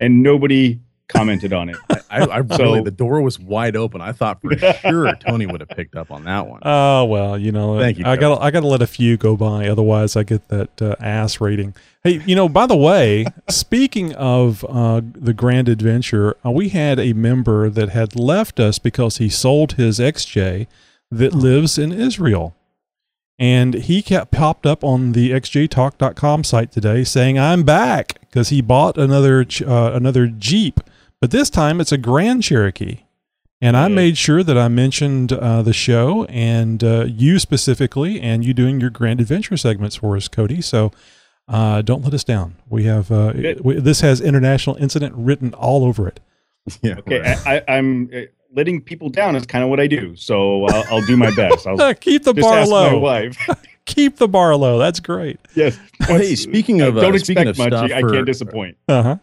[0.00, 1.76] and nobody commented on it.
[2.10, 4.00] I, I So- really, the door was wide open.
[4.00, 6.60] I thought for sure Tony would have picked up on that one.
[6.64, 9.36] Oh well, you know, Thank you, I got I got to let a few go
[9.36, 11.74] by, otherwise I get that uh, ass rating.
[12.04, 16.98] Hey, you know, by the way, speaking of uh, the Grand Adventure, uh, we had
[16.98, 20.66] a member that had left us because he sold his XJ
[21.10, 22.56] that lives in Israel.
[23.38, 28.60] And he kept popped up on the xjtalk.com site today saying, "I'm back" because he
[28.60, 30.80] bought another uh, another Jeep,
[31.22, 33.04] but this time it's a Grand Cherokee.
[33.60, 38.44] And I made sure that I mentioned uh, the show and uh, you specifically, and
[38.44, 40.60] you doing your Grand Adventure segments for us, Cody.
[40.60, 40.90] So
[41.46, 42.56] uh, don't let us down.
[42.68, 46.18] We have uh, we, this has international incident written all over it.
[46.82, 46.94] Yeah.
[46.98, 50.64] Okay, I, I, I'm uh, letting people down is kind of what I do, so
[50.66, 51.66] I'll, I'll do my best.
[51.66, 52.90] I'll Keep the bar low.
[52.90, 53.48] My wife.
[53.84, 54.78] Keep the bar low.
[54.78, 55.38] That's great.
[55.54, 55.78] yes.
[56.00, 57.68] Hey, speaking of, don't uh, expect speaking of much.
[57.68, 58.76] stuff I can't disappoint.
[58.88, 59.16] Uh huh.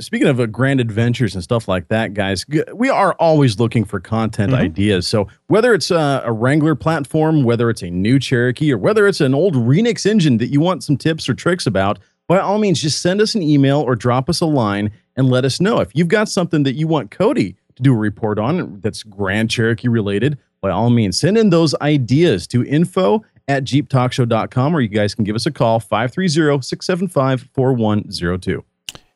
[0.00, 4.00] Speaking of uh, grand adventures and stuff like that, guys, we are always looking for
[4.00, 4.56] content Mhm.
[4.58, 5.06] ideas.
[5.06, 9.20] So whether it's uh, a Wrangler platform, whether it's a new Cherokee, or whether it's
[9.22, 12.82] an old Renix engine that you want some tips or tricks about, by all means,
[12.82, 15.80] just send us an email or drop us a line and let us know.
[15.80, 19.50] If you've got something that you want Cody to do a report on that's Grand
[19.50, 24.88] Cherokee related, by all means, send in those ideas to info at jeeptalkshow.com or you
[24.88, 28.62] guys can give us a call 530-675-4102.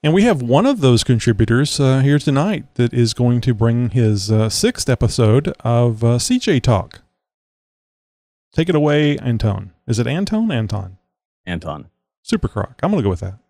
[0.06, 3.90] And we have one of those contributors uh, here tonight that is going to bring
[3.90, 7.00] his uh, sixth episode of uh, CJ Talk.
[8.52, 9.72] Take it away, Anton.
[9.88, 10.52] Is it Anton?
[10.52, 10.98] Anton.
[11.44, 11.88] Anton.
[12.22, 12.78] Super Croc.
[12.84, 13.40] I'm going to go with that.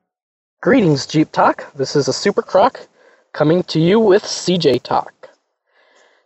[0.62, 1.70] Greetings, Jeep Talk.
[1.74, 2.88] This is a Super Croc
[3.34, 5.28] coming to you with CJ Talk.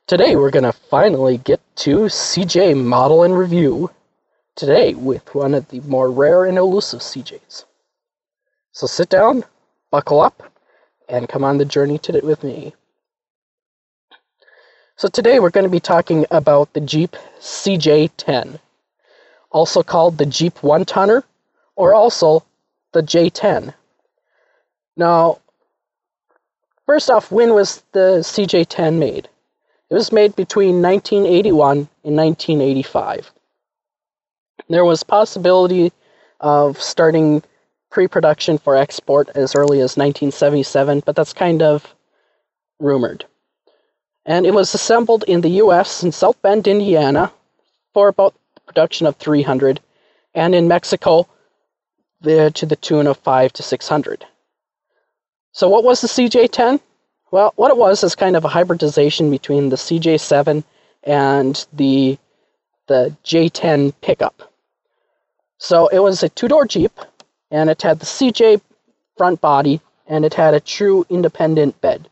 [0.06, 3.90] Today we're going to finally get to CJ Model and Review.
[4.54, 7.64] Today with one of the more rare and elusive CJs.
[8.70, 9.42] So sit down,
[9.90, 10.42] buckle up,
[11.08, 12.74] and come on the journey to it with me.
[14.96, 18.60] So today we're going to be talking about the Jeep CJ10,
[19.50, 21.24] also called the Jeep One Tonner,
[21.74, 22.44] or also
[22.92, 23.72] the J10.
[24.96, 25.38] Now,
[26.84, 29.28] first off, when was the CJ10 made?
[29.88, 33.32] It was made between 1981 and 1985.
[34.68, 35.92] There was possibility
[36.40, 37.42] of starting
[37.90, 41.94] pre-production for export as early as 1977, but that's kind of
[42.78, 43.24] rumored.
[44.24, 46.02] And it was assembled in the U.S.
[46.02, 47.32] in South Bend, Indiana,
[47.92, 49.80] for about the production of 300,
[50.34, 51.26] and in Mexico
[52.20, 54.24] the, to the tune of 5 to 600.
[55.52, 56.80] So, what was the CJ10?
[57.32, 60.62] Well, what it was is kind of a hybridization between the CJ7
[61.04, 62.18] and the
[62.90, 64.52] the J10 pickup.
[65.58, 66.90] So it was a two-door Jeep,
[67.50, 68.60] and it had the CJ
[69.16, 72.08] front body, and it had a true independent bed,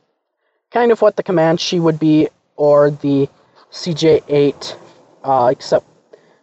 [0.70, 3.28] kind of what the Comanche would be, or the
[3.72, 4.76] CJ8,
[5.24, 5.86] uh, except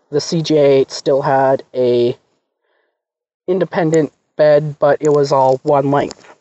[0.10, 2.18] the CJ8 still had a
[3.48, 6.36] independent bed, but it was all one length.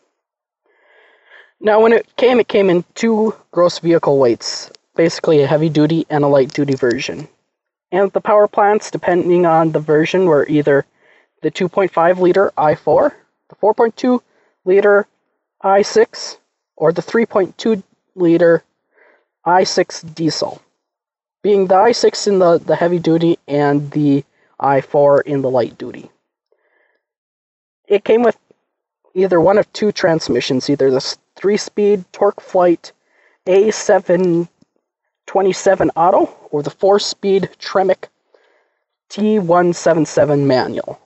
[1.59, 6.05] Now, when it came, it came in two gross vehicle weights, basically a heavy duty
[6.09, 7.27] and a light duty version.
[7.91, 10.85] And the power plants, depending on the version, were either
[11.41, 13.11] the 2.5 liter i4,
[13.49, 14.21] the 4.2
[14.65, 15.07] liter
[15.63, 16.37] i6,
[16.75, 17.83] or the 3.2
[18.15, 18.63] liter
[19.45, 20.61] i6 diesel,
[21.43, 24.23] being the i6 in the, the heavy duty and the
[24.59, 26.09] i4 in the light duty.
[27.87, 28.37] It came with
[29.13, 32.91] either one of two transmissions, either the three speed TorqueFlite
[33.45, 34.47] A727
[35.95, 38.05] Auto or the four speed Tremec
[39.09, 40.99] T177 manual.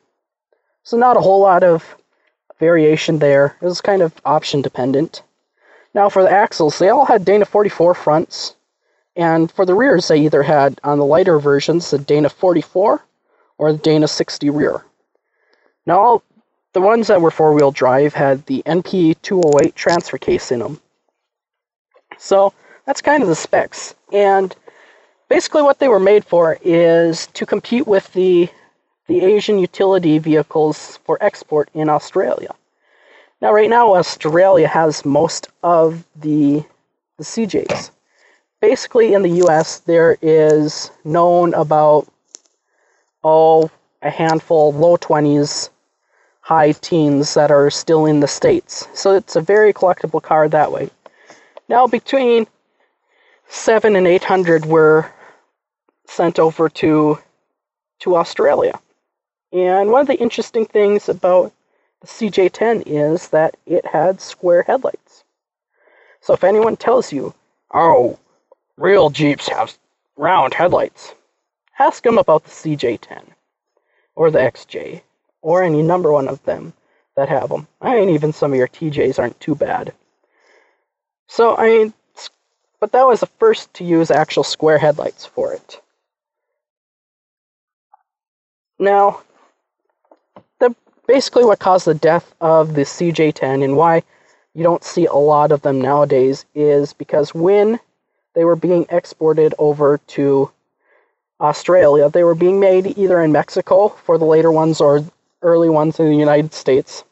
[0.83, 1.95] So, not a whole lot of
[2.59, 3.55] variation there.
[3.61, 5.21] It was kind of option dependent.
[5.93, 8.55] Now, for the axles, they all had Dana 44 fronts,
[9.15, 13.03] and for the rears, they either had on the lighter versions the Dana 44
[13.57, 14.83] or the Dana 60 rear.
[15.85, 16.23] Now, all
[16.73, 20.79] the ones that were four wheel drive had the NP 208 transfer case in them.
[22.17, 22.53] So
[22.85, 23.95] that's kind of the specs.
[24.13, 24.55] And
[25.29, 28.49] basically, what they were made for is to compete with the,
[29.09, 32.53] the Asian utility vehicles for export in Australia.
[33.41, 36.63] Now, right now, Australia has most of the,
[37.17, 37.89] the CJs.
[38.61, 42.07] Basically, in the US, there is known about,
[43.23, 43.71] oh,
[44.03, 45.71] a handful, low 20s,
[46.41, 48.87] high teens that are still in the States.
[48.93, 50.91] So it's a very collectible car that way.
[51.67, 52.45] Now, between
[53.47, 55.11] 7 and 800 were
[56.05, 57.17] sent over to,
[58.01, 58.79] to Australia.
[59.51, 61.51] And one of the interesting things about
[62.01, 65.23] the CJ10 is that it had square headlights.
[66.21, 67.33] So if anyone tells you,
[67.73, 68.19] oh,
[68.77, 69.77] real Jeeps have
[70.15, 71.13] round headlights,
[71.79, 73.23] ask them about the CJ10
[74.15, 75.01] or the XJ
[75.41, 76.73] or any number one of them
[77.15, 77.67] that have them.
[77.81, 79.93] I mean, even some of your TJs aren't too bad.
[81.27, 81.93] So, I mean,
[82.79, 85.81] but that was the first to use actual square headlights for it.
[88.77, 89.21] Now,
[91.09, 94.03] basically what caused the death of the CJ10 and why
[94.53, 97.79] you don't see a lot of them nowadays is because when
[98.35, 100.51] they were being exported over to
[101.41, 105.03] Australia, they were being made either in Mexico for the later ones or
[105.41, 107.03] early ones in the United States.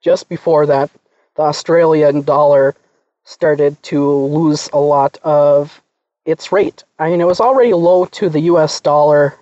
[0.00, 0.90] Just before that,
[1.36, 2.74] the Australian dollar
[3.22, 5.80] started to lose a lot of
[6.24, 6.82] its rate.
[6.98, 9.38] I mean, it was already low to the US dollar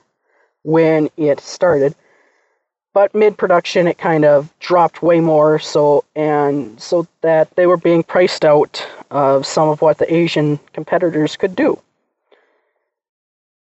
[0.65, 1.95] when it started,
[2.93, 7.77] but mid production it kind of dropped way more so and so that they were
[7.77, 11.79] being priced out of some of what the Asian competitors could do.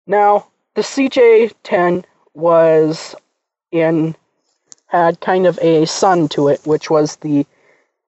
[0.07, 3.15] Now, the CJ10 was
[3.71, 4.15] in
[4.87, 7.45] had kind of a son to it, which was the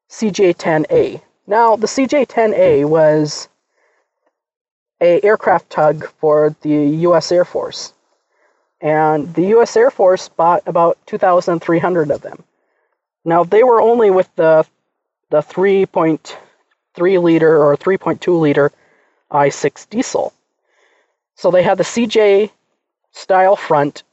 [0.09, 1.21] CJ10A.
[1.45, 3.47] Now, the CJ10A was
[4.99, 7.31] a aircraft tug for the U.S.
[7.31, 7.93] Air Force,
[8.81, 9.77] and the U.S.
[9.77, 12.43] Air Force bought about 2,300 of them.
[13.23, 14.65] Now, they were only with the
[15.29, 18.71] the 3.3 liter or 3.2 liter
[19.31, 20.33] i6 diesel.
[21.35, 22.51] So they had the CJ
[23.13, 24.03] style front,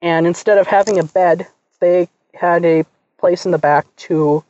[0.00, 1.48] and instead of having a bed,
[1.80, 2.84] they had a
[3.18, 4.44] place in the back to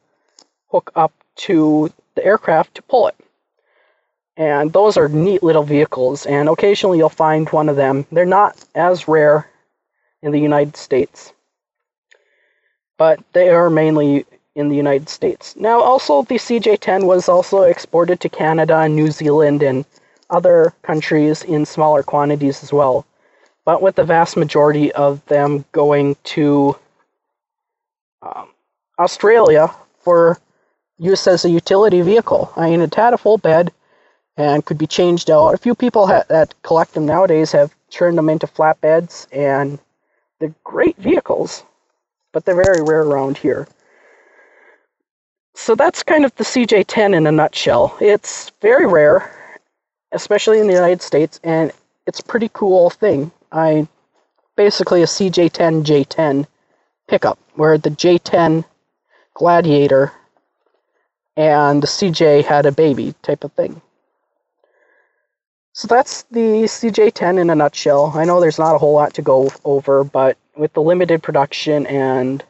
[0.68, 3.16] hook up to the aircraft to pull it.
[4.36, 8.04] And those are neat little vehicles, and occasionally you'll find one of them.
[8.10, 9.48] They're not as rare
[10.22, 11.32] in the United States,
[12.98, 15.54] but they are mainly in the United States.
[15.56, 19.84] Now, also, the CJ 10 was also exported to Canada and New Zealand and
[20.30, 23.06] other countries in smaller quantities as well,
[23.64, 26.76] but with the vast majority of them going to
[28.22, 28.48] um,
[28.98, 29.70] Australia
[30.00, 30.38] for
[30.98, 32.52] use as a utility vehicle.
[32.56, 33.72] I mean, it had a full bed
[34.36, 35.54] and could be changed out.
[35.54, 39.78] A few people ha- that collect them nowadays have turned them into flatbeds, and
[40.40, 41.62] they're great vehicles,
[42.32, 43.68] but they're very rare around here.
[45.54, 47.96] So that's kind of the CJ10 in a nutshell.
[48.00, 49.30] It's very rare,
[50.12, 51.70] especially in the United States, and
[52.06, 53.30] it's a pretty cool thing.
[53.52, 53.86] I
[54.56, 56.46] basically a CJ10 J10
[57.08, 58.64] pickup, where the J10
[59.34, 60.12] Gladiator
[61.36, 63.80] and the CJ had a baby type of thing.
[65.76, 68.12] So that's the CJ10 in a nutshell.
[68.14, 71.84] I know there's not a whole lot to go over, but with the limited production
[71.88, 72.44] and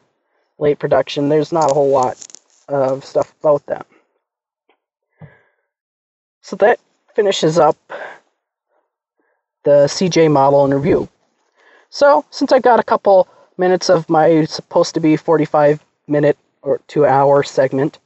[0.59, 2.23] late production, there's not a whole lot
[2.69, 3.87] of stuff about that.
[6.41, 6.79] So that
[7.15, 7.75] finishes up
[9.63, 11.09] the CJ model and review.
[11.89, 16.79] So, since I got a couple minutes of my supposed to be 45 minute or
[16.85, 17.97] two hour segment,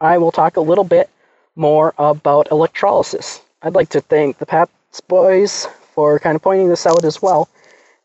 [0.00, 1.08] I will talk a little bit
[1.54, 3.40] more about electrolysis.
[3.64, 7.48] I'd like to thank the Pats boys for kind of pointing this out as well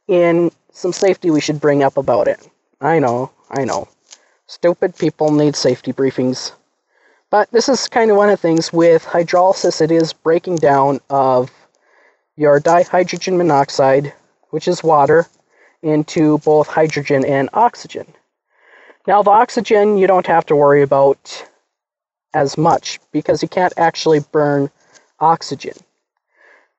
[0.08, 2.48] in some safety we should bring up about it.
[2.80, 3.90] I know, I know.
[4.48, 6.54] Stupid people need safety briefings.
[7.30, 11.02] But this is kind of one of the things with hydrolysis, it is breaking down
[11.10, 11.52] of
[12.38, 14.14] your dihydrogen monoxide,
[14.52, 15.28] which is water,
[15.84, 18.06] into both hydrogen and oxygen.
[19.06, 21.46] Now, the oxygen you don't have to worry about
[22.34, 24.72] as much because you can't actually burn
[25.20, 25.76] oxygen.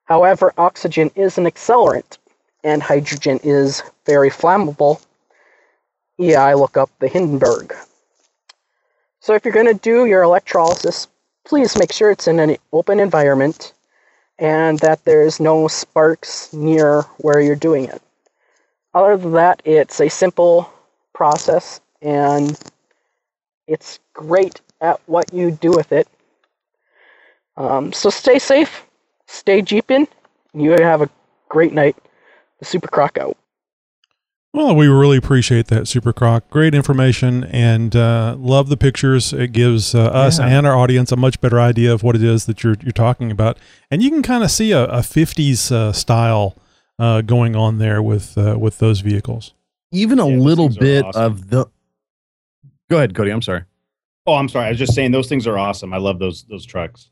[0.05, 2.19] However, oxygen is an accelerant
[2.65, 5.01] and hydrogen is very flammable.
[6.19, 7.75] Yeah, I look up the Hindenburg.
[9.21, 11.09] So if you're going to do your electrolysis,
[11.45, 13.73] please make sure it's in an open environment
[14.39, 18.03] and that there's no sparks near where you're doing it.
[18.95, 20.73] Other than that, it's a simple
[21.15, 22.59] process and
[23.67, 26.09] it's great at what you do with it.
[27.57, 28.87] Um, so stay safe,
[29.27, 30.07] stay jeeping,
[30.53, 31.11] and you have a
[31.49, 31.97] great night.
[32.59, 33.37] The Super Croc out.
[34.53, 36.51] Well, we really appreciate that, Super Croc.
[36.51, 39.33] Great information and uh, love the pictures.
[39.33, 40.47] It gives uh, us Yeah.
[40.49, 43.31] and our audience a much better idea of what it is that you're you're talking
[43.31, 43.59] about,
[43.91, 46.57] and you can kind of see a, a '50s uh, style
[46.99, 49.55] uh, going on there with uh, with those vehicles.
[49.93, 51.23] Even a Yeah, little bit awesome.
[51.23, 51.67] of the.
[52.91, 53.31] Go ahead, Cody.
[53.31, 53.63] I'm sorry.
[54.27, 54.67] Oh, I'm sorry.
[54.67, 55.95] I was just saying those things are awesome.
[55.95, 57.10] I love those those trucks.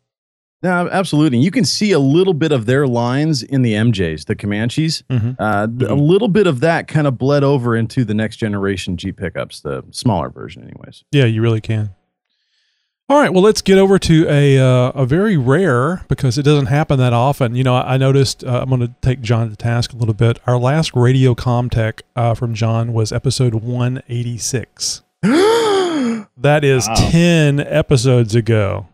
[0.62, 1.38] No, absolutely.
[1.38, 5.04] You can see a little bit of their lines in the MJs, the Comanches.
[5.08, 5.36] Mhm.
[5.38, 8.96] Uh, th- A little bit of that kind of bled over into the next generation
[8.96, 11.04] Jeep pickups, the smaller version, anyways.
[11.12, 11.90] Yeah, you really can.
[13.10, 16.66] All right, well, let's get over to a uh, a very rare because it doesn't
[16.66, 17.54] happen that often.
[17.54, 18.44] You know, I, I noticed.
[18.44, 20.40] Uh, I'm going to take John to task a little bit.
[20.46, 25.02] Our last radio comtech uh, from John was episode 186.
[25.22, 26.94] that is Wow.
[27.10, 28.88] 10 episodes ago.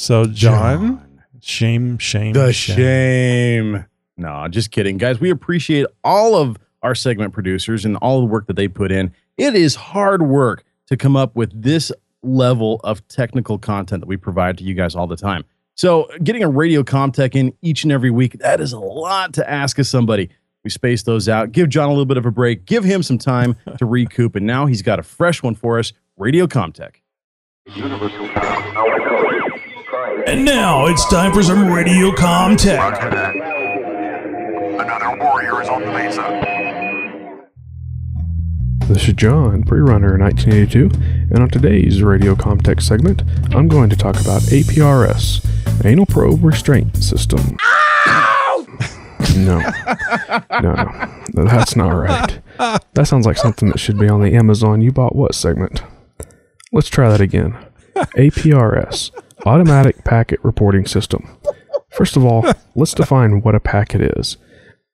[0.00, 2.76] So, John, shame, shame, The shame.
[2.76, 3.84] shame.
[4.16, 4.96] No, just kidding.
[4.96, 8.92] Guys, we appreciate all of our segment producers and all the work that they put
[8.92, 9.12] in.
[9.36, 11.90] It is hard work to come up with this
[12.22, 15.44] level of technical content that we provide to you guys all the time.
[15.74, 19.50] So, getting a radio comtech in each and every week, that is a lot to
[19.50, 20.30] ask of somebody.
[20.62, 23.18] We space those out, give John a little bit of a break, give him some
[23.18, 26.98] time to recoup, and now he's got a fresh one for us Radio Comtech.
[30.28, 33.00] And now it's time for some Radio Comtech.
[34.78, 36.20] Another warrior is on the mesa.
[38.92, 40.90] This is John, pre-runner in 1982,
[41.30, 43.22] and on today's Radio Comtech segment,
[43.54, 45.46] I'm going to talk about APRS,
[45.86, 47.56] Anal Probe Restraint System.
[49.34, 49.60] No,
[50.60, 52.38] no, no, that's not right.
[52.92, 55.82] That sounds like something that should be on the Amazon You Bought What segment.
[56.70, 57.56] Let's try that again.
[57.96, 59.10] APRS,
[59.48, 61.26] Automatic Packet Reporting System.
[61.88, 62.44] First of all,
[62.74, 64.36] let's define what a packet is.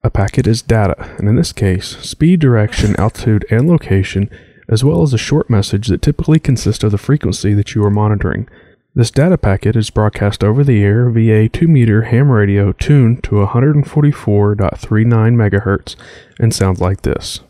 [0.05, 4.31] A packet is data, and in this case, speed, direction, altitude, and location,
[4.69, 7.91] as well as a short message that typically consists of the frequency that you are
[7.91, 8.49] monitoring.
[8.95, 13.25] This data packet is broadcast over the air via a 2 meter ham radio tuned
[13.25, 15.97] to 144.39 MHz
[16.39, 17.41] and sounds like this.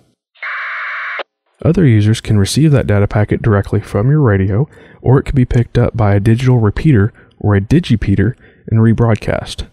[1.62, 4.68] Other users can receive that data packet directly from your radio,
[5.04, 8.34] or it can be picked up by a digital repeater or a digipeater
[8.68, 9.68] and rebroadcast.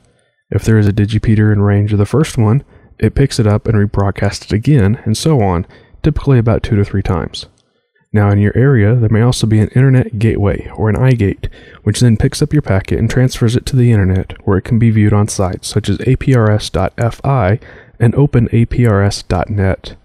[0.52, 2.64] If there is a digipeater in range of the first one,
[3.00, 5.66] it picks it up and rebroadcasts it again, and so on,
[6.04, 7.48] typically about two to three times.
[8.14, 11.50] Now, in your area, there may also be an internet gateway or an iGate,
[11.84, 14.78] which then picks up your packet and transfers it to the internet, where it can
[14.78, 17.60] be viewed on sites such as aprs.fi
[18.00, 19.96] and openaprs.net.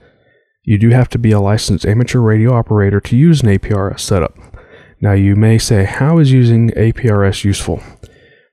[0.62, 4.55] You do have to be a licensed amateur radio operator to use an APRS setup.
[5.06, 7.80] Now, you may say, how is using APRS useful?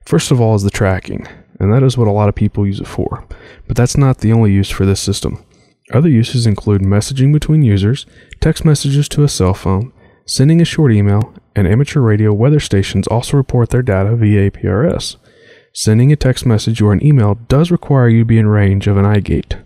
[0.06, 1.26] First of all, is the tracking,
[1.58, 3.26] and that is what a lot of people use it for.
[3.66, 5.44] But that's not the only use for this system.
[5.92, 8.06] Other uses include messaging between users,
[8.40, 9.92] text messages to a cell phone,
[10.26, 15.16] sending a short email, and amateur radio weather stations also report their data via APRS.
[15.72, 18.96] Sending a text message or an email does require you to be in range of
[18.96, 19.60] an iGate.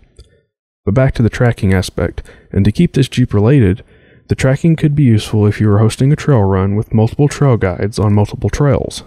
[0.85, 3.83] But back to the tracking aspect, and to keep this Jeep related,
[4.29, 7.57] the tracking could be useful if you were hosting a trail run with multiple trail
[7.57, 9.03] guides on multiple trails.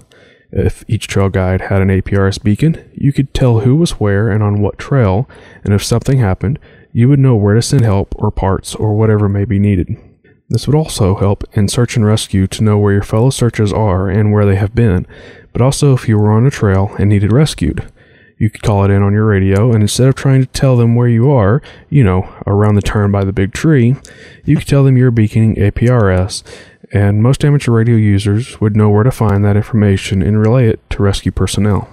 [0.51, 4.43] If each trail guide had an APRS beacon, you could tell who was where and
[4.43, 5.29] on what trail,
[5.65, 6.59] and if something happened,
[6.93, 9.97] you would know where to send help or parts or whatever may be needed.
[10.51, 14.11] This would also help in search and rescue to know where your fellow searchers are
[14.11, 15.07] and where they have been,
[15.53, 17.91] but also if you were on a trail and needed rescued.
[18.43, 20.97] You could call it in on your radio, and instead of trying to tell them
[20.97, 23.95] where you are, you know, around the turn by the big tree,
[24.45, 26.43] you could tell them you're beaconing APRS,
[26.93, 30.81] and most amateur radio users would know where to find that information and relay it
[30.91, 31.89] to rescue personnel.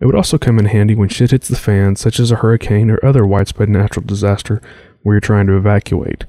[0.00, 2.90] It would also come in handy when shit hits the fan, such as a hurricane
[2.90, 4.60] or other widespread natural disaster
[5.04, 6.24] where you're trying to evacuate.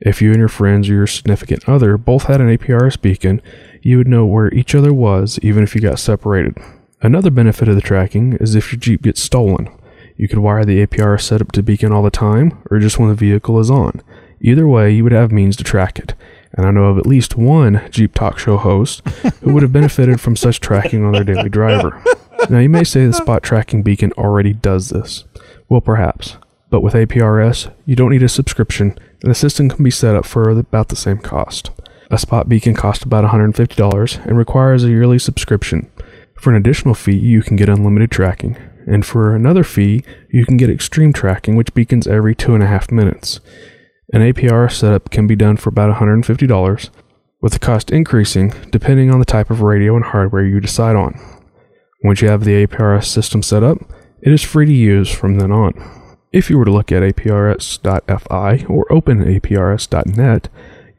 [0.00, 3.42] If you and your friends or your significant other both had an APRS beacon,
[3.82, 6.56] you would know where each other was even if you got separated.
[7.02, 9.70] Another benefit of the tracking is if your Jeep gets stolen.
[10.18, 13.14] You could wire the APRS setup to beacon all the time or just when the
[13.14, 14.02] vehicle is on.
[14.42, 16.12] Either way, you would have means to track it.
[16.52, 19.00] And I know of at least one Jeep talk show host
[19.40, 22.02] who would have benefited from such tracking on their daily driver.
[22.50, 25.24] Now, you may say the spot tracking beacon already does this.
[25.70, 26.36] Well, perhaps.
[26.68, 30.26] But with APRS, you don't need a subscription, and the system can be set up
[30.26, 31.70] for about the same cost.
[32.10, 35.90] A spot beacon costs about $150 and requires a yearly subscription.
[36.40, 38.56] For an additional fee, you can get unlimited tracking.
[38.86, 42.66] And for another fee, you can get extreme tracking, which beacons every two and a
[42.66, 43.40] half minutes.
[44.14, 46.90] An APR setup can be done for about $150,
[47.42, 51.20] with the cost increasing depending on the type of radio and hardware you decide on.
[52.02, 53.78] Once you have the APRS system set up,
[54.22, 55.74] it is free to use from then on.
[56.32, 60.48] If you were to look at aprs.fi or openaprs.net,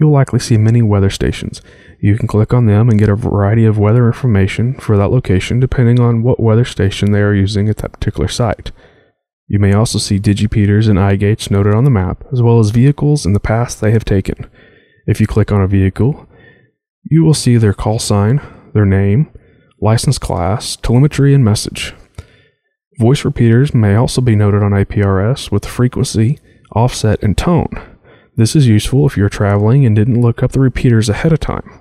[0.02, 1.62] you'll likely see many weather stations.
[2.00, 5.60] You can click on them and get a variety of weather information for that location
[5.60, 8.72] depending on what weather station they are using at that particular site.
[9.48, 13.26] You may also see digipeaters and iGates noted on the map, as well as vehicles
[13.26, 14.50] and the paths they have taken.
[15.06, 16.28] If you click on a vehicle,
[17.04, 18.42] you will see their call sign,
[18.74, 19.30] their name,
[19.80, 21.94] license class, telemetry, and message.
[22.98, 26.40] Voice repeaters may also be noted on APRS with frequency,
[26.74, 27.91] offset, and tone.
[28.36, 31.80] This is useful if you're traveling and didn't look up the repeaters ahead of time.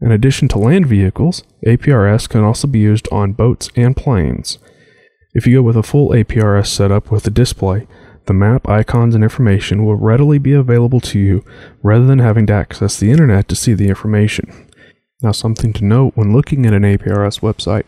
[0.00, 4.58] In addition to land vehicles, APRS can also be used on boats and planes.
[5.34, 7.86] If you go with a full APRS setup with a display,
[8.26, 11.44] the map, icons, and information will readily be available to you
[11.82, 14.68] rather than having to access the internet to see the information.
[15.22, 17.84] Now, something to note when looking at an APRS website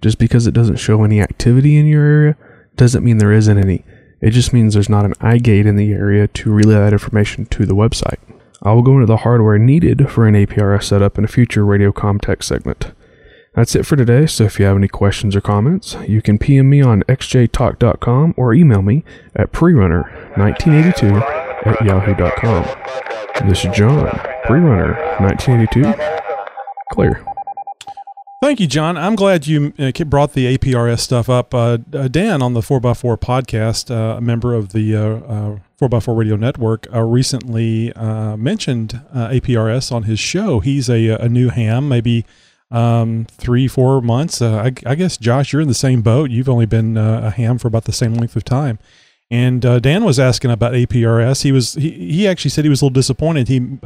[0.00, 2.36] just because it doesn't show any activity in your area
[2.76, 3.84] doesn't mean there isn't any.
[4.20, 7.64] It just means there's not an iGate in the area to relay that information to
[7.64, 8.18] the website.
[8.62, 12.20] I will go into the hardware needed for an APRS setup in a future Radiocom
[12.20, 12.92] Tech segment.
[13.54, 16.68] That's it for today, so if you have any questions or comments, you can PM
[16.68, 19.02] me on xjtalk.com or email me
[19.34, 21.20] at prerunner1982
[21.66, 23.48] at yahoo.com.
[23.48, 24.06] This is John,
[24.44, 26.22] prerunner1982.
[26.92, 27.24] Clear.
[28.42, 28.96] Thank you, John.
[28.96, 31.52] I'm glad you uh, brought the APRS stuff up.
[31.52, 36.36] Uh, uh, Dan on the 4x4 podcast, uh, a member of the uh, 4x4 Radio
[36.36, 37.92] Network, uh, recently
[38.38, 40.60] mentioned APRS on his show.
[40.60, 42.24] He's a, a new ham, maybe
[42.70, 44.40] um, three, four months.
[44.40, 46.30] I, I, guess, Josh, you're in the same boat.
[46.30, 48.78] You've only been a ham for about the same length of time.
[49.30, 51.42] And Dan was asking about APRS.
[51.42, 53.48] He was he, he actually said he was a little disappointed.
[53.48, 53.78] He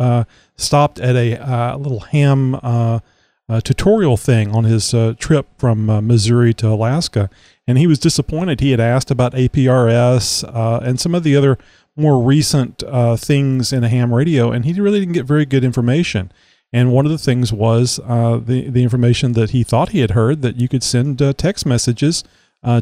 [0.56, 2.54] stopped at a little ham
[3.48, 7.28] uh, tutorial thing on his uh, trip from uh, Missouri to Alaska,
[7.66, 8.60] and he was disappointed.
[8.60, 11.58] He had asked about APRS uh, and some of the other
[11.96, 15.64] more recent uh, things in a ham radio, and he really didn't get very good
[15.64, 16.32] information.
[16.72, 20.12] And one of the things was uh, the the information that he thought he had
[20.12, 22.24] heard that you could send text messages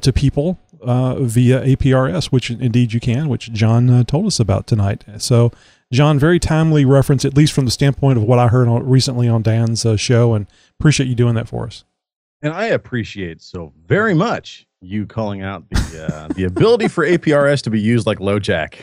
[0.00, 5.04] to people via APRS, which indeed you can, which John told us about tonight.
[5.18, 5.52] So
[5.92, 9.28] John, very timely reference, at least from the standpoint of what I heard on, recently
[9.28, 10.46] on Dan's uh, show, and
[10.80, 11.84] appreciate you doing that for us.
[12.40, 17.62] And I appreciate so very much you calling out the uh, the ability for APRS
[17.62, 18.80] to be used like LoJack.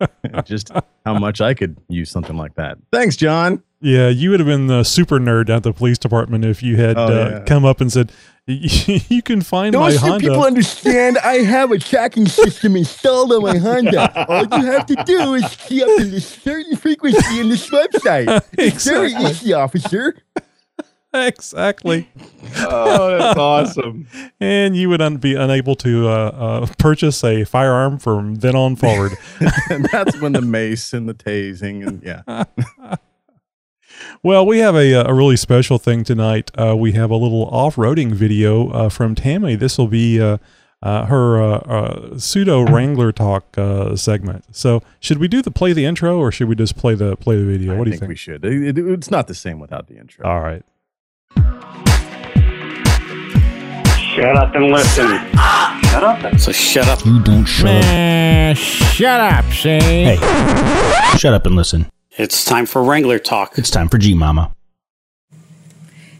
[0.44, 0.70] Just
[1.04, 2.78] how much I could use something like that.
[2.90, 3.62] Thanks, John.
[3.82, 6.96] Yeah, you would have been the super nerd at the police department if you had
[6.96, 7.44] oh, uh, yeah.
[7.44, 8.12] come up and said,
[8.46, 11.18] "You can find Don't my Honda." people understand?
[11.18, 14.28] I have a tracking system installed on my Honda.
[14.28, 18.42] All you have to do is key up to a certain frequency in this website.
[18.56, 20.14] It's very easy, officer.
[21.12, 22.08] exactly.
[22.58, 24.06] Oh, that's awesome.
[24.40, 28.76] and you would un- be unable to uh, uh, purchase a firearm from then on
[28.76, 29.12] forward.
[29.70, 32.44] and that's when the mace and the tasing and yeah.
[34.24, 36.52] Well, we have a, a really special thing tonight.
[36.56, 39.56] Uh, we have a little off-roading video uh, from Tammy.
[39.56, 40.38] This will be uh,
[40.80, 43.56] uh her uh, uh, pseudo Wrangler talk
[43.96, 44.44] segment.
[44.54, 47.36] So, should we do the play the intro, or should we just play the play
[47.36, 47.74] the video?
[47.74, 48.08] I what do you think, think?
[48.10, 48.44] We should.
[48.44, 50.24] It, it, it's not the same without the intro.
[50.24, 50.62] All right.
[54.14, 55.18] Shut up and listen.
[55.82, 56.22] Shut up.
[56.22, 57.04] And- so shut up.
[57.04, 58.56] You don't shut Man, up.
[58.56, 59.80] Shut up, Shane.
[59.80, 61.90] Hey, shut up and listen.
[62.18, 63.56] It's time for Wrangler talk.
[63.56, 64.52] It's time for Jeep Mama.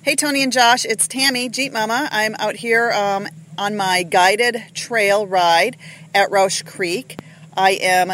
[0.00, 2.08] Hey, Tony and Josh, it's Tammy, Jeep Mama.
[2.10, 3.28] I'm out here um,
[3.58, 5.76] on my guided trail ride
[6.14, 7.20] at Rausch Creek.
[7.54, 8.10] I am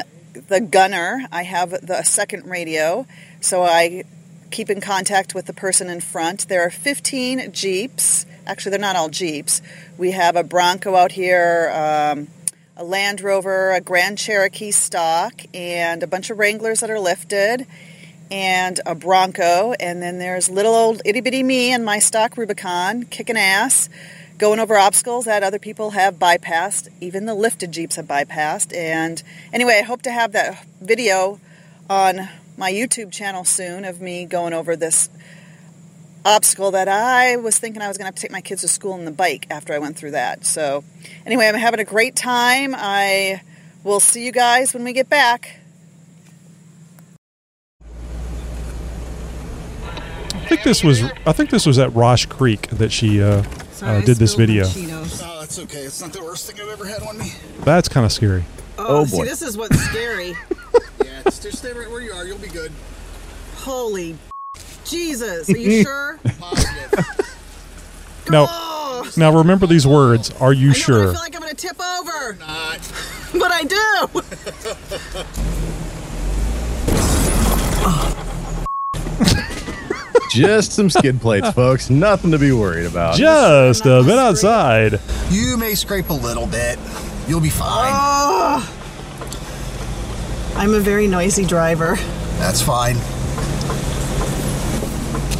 [0.49, 1.24] the gunner.
[1.31, 3.07] I have the second radio,
[3.41, 4.03] so I
[4.51, 6.49] keep in contact with the person in front.
[6.49, 8.26] There are 15 Jeeps.
[8.45, 9.62] Actually, they're not all Jeeps.
[9.97, 11.70] We have a Bronco out here.
[11.72, 12.26] Um,
[12.79, 17.66] a Land Rover, a Grand Cherokee stock, and a bunch of Wranglers that are lifted,
[18.31, 19.72] and a Bronco.
[19.81, 23.89] And then there's little old itty bitty me and my stock Rubicon kicking ass,
[24.39, 26.89] going over obstacles that other people have bypassed.
[27.01, 28.72] Even the lifted Jeeps have bypassed.
[28.76, 29.20] And
[29.53, 31.41] anyway, I hope to have that video
[31.91, 35.11] on my YouTube channel soon of me going over this
[36.24, 38.68] obstacle that I was thinking I was going to have to take my kids to
[38.68, 40.44] school on the bike after I went through that.
[40.44, 40.84] So,
[41.24, 42.74] anyway, I'm having a great time.
[42.76, 43.42] I
[43.84, 45.60] will see you guys when we get back.
[50.32, 53.42] I think this was I think this was at Rausch Creek that she uh,
[53.72, 54.64] Sorry, uh, did this video.
[54.66, 55.80] Oh, that's okay.
[55.80, 57.32] It's not the worst thing I've ever had on me.
[57.60, 58.44] That's kind of scary.
[58.78, 59.24] Oh, oh boy.
[59.24, 60.28] See, this is what's scary.
[61.04, 62.24] yeah, just stay right where you are.
[62.24, 62.72] You'll be good.
[63.56, 64.16] Holy
[64.89, 66.18] Jesus, are you sure?
[68.30, 69.11] now, oh.
[69.16, 70.30] now remember these words.
[70.41, 71.09] Are you I know, sure?
[71.11, 72.34] I feel like I'm going to tip over.
[72.41, 72.78] Not.
[73.34, 74.22] but I do.
[80.30, 81.91] Just some skid plates, folks.
[81.91, 83.16] Nothing to be worried about.
[83.16, 85.01] Just a bit outside.
[85.30, 86.78] You may scrape a little bit.
[87.26, 87.93] You'll be fine.
[87.95, 88.74] Oh.
[90.57, 91.97] I'm a very noisy driver.
[92.39, 92.97] That's fine.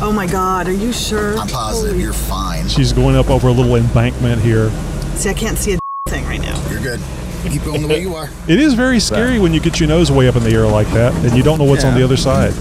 [0.01, 1.37] Oh my God, are you sure?
[1.37, 2.03] I'm positive Holy.
[2.05, 2.69] you're fine.
[2.69, 4.71] She's going up over a little embankment here.
[5.17, 5.79] See, I can't see a
[6.09, 6.57] thing right now.
[6.71, 7.01] You're good.
[7.49, 8.29] Keep going the way you are.
[8.47, 10.87] It is very scary when you get your nose way up in the air like
[10.89, 11.91] that and you don't know what's yeah.
[11.91, 12.53] on the other side.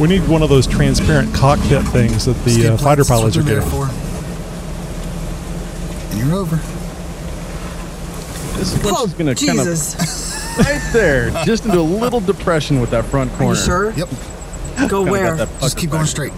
[0.00, 3.68] We need one of those transparent cockpit things that the uh, fighter pilots are getting.
[3.68, 3.88] for.
[6.12, 6.56] And you're over.
[8.56, 9.94] This is Oh, what's going to kind Jesus.
[9.94, 10.00] of
[10.58, 13.52] right there, just into a little depression with that front corner.
[13.52, 13.90] Are you sure?
[13.92, 14.08] Yep.
[14.88, 15.36] Go Kinda where?
[15.60, 16.10] Just keep going back.
[16.10, 16.32] straight.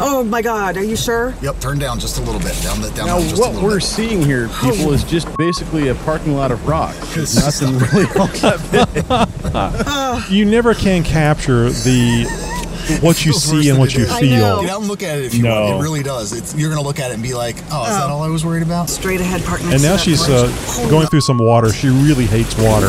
[0.00, 1.34] Oh my God, are you sure?
[1.40, 2.60] Yep, turn down just a little bit.
[2.62, 3.84] Down the down Now, just a what little we're bit.
[3.84, 4.70] seeing here, oh.
[4.72, 6.96] people, is just basically a parking lot of rock.
[7.14, 10.30] There's nothing really all that big.
[10.32, 12.26] you never can capture the
[13.00, 14.60] what you see and what you feel.
[14.62, 15.62] Get out and look at it if you No.
[15.70, 15.80] want.
[15.80, 16.32] It really does.
[16.32, 18.28] It's, you're going to look at it and be like, oh, is that all I
[18.28, 18.88] was worried about?
[18.90, 19.72] Straight ahead, partner.
[19.72, 20.46] And now she's uh,
[20.90, 21.72] going through some water.
[21.72, 22.88] She really hates water.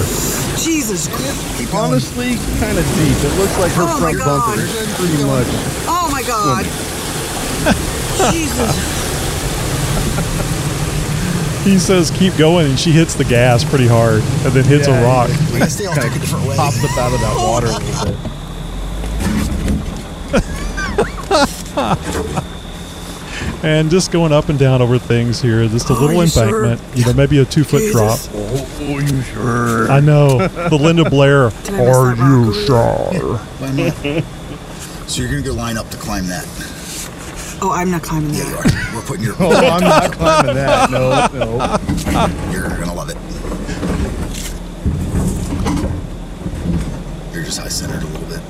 [0.62, 1.08] Jesus.
[1.08, 1.74] Christ.
[1.74, 3.18] Honestly, kind of deep.
[3.20, 5.48] It looks like her Oh front bumper is pretty much.
[5.88, 6.64] Oh my God.
[8.32, 8.72] Jesus.
[11.66, 15.02] He says keep going, and she hits the gas pretty hard, and then hits Yeah,
[15.02, 15.30] a rock.
[15.52, 16.56] We can stay on take a different way.
[16.56, 18.32] Pops up out of that water a little bit.
[23.64, 25.68] and just going up and down over things here.
[25.68, 26.66] Just a Oh, little you sure?
[26.66, 28.20] embankment, you know, maybe a two foot drop.
[28.34, 29.92] Oh, oh, you sure?
[29.92, 31.50] I know the Linda Blair.
[31.64, 33.40] Did I miss Are you sure?
[35.08, 36.48] So you're going to go line up to climb that.
[37.62, 38.50] Oh, I'm not climbing Yeah, that.
[38.50, 38.66] you are.
[38.96, 39.36] We're putting your.
[39.40, 40.90] Oh, I'm not climbing that.
[40.90, 41.60] No, no.
[42.52, 43.18] You're going to love it.
[47.36, 48.42] You're just high centered a little bit.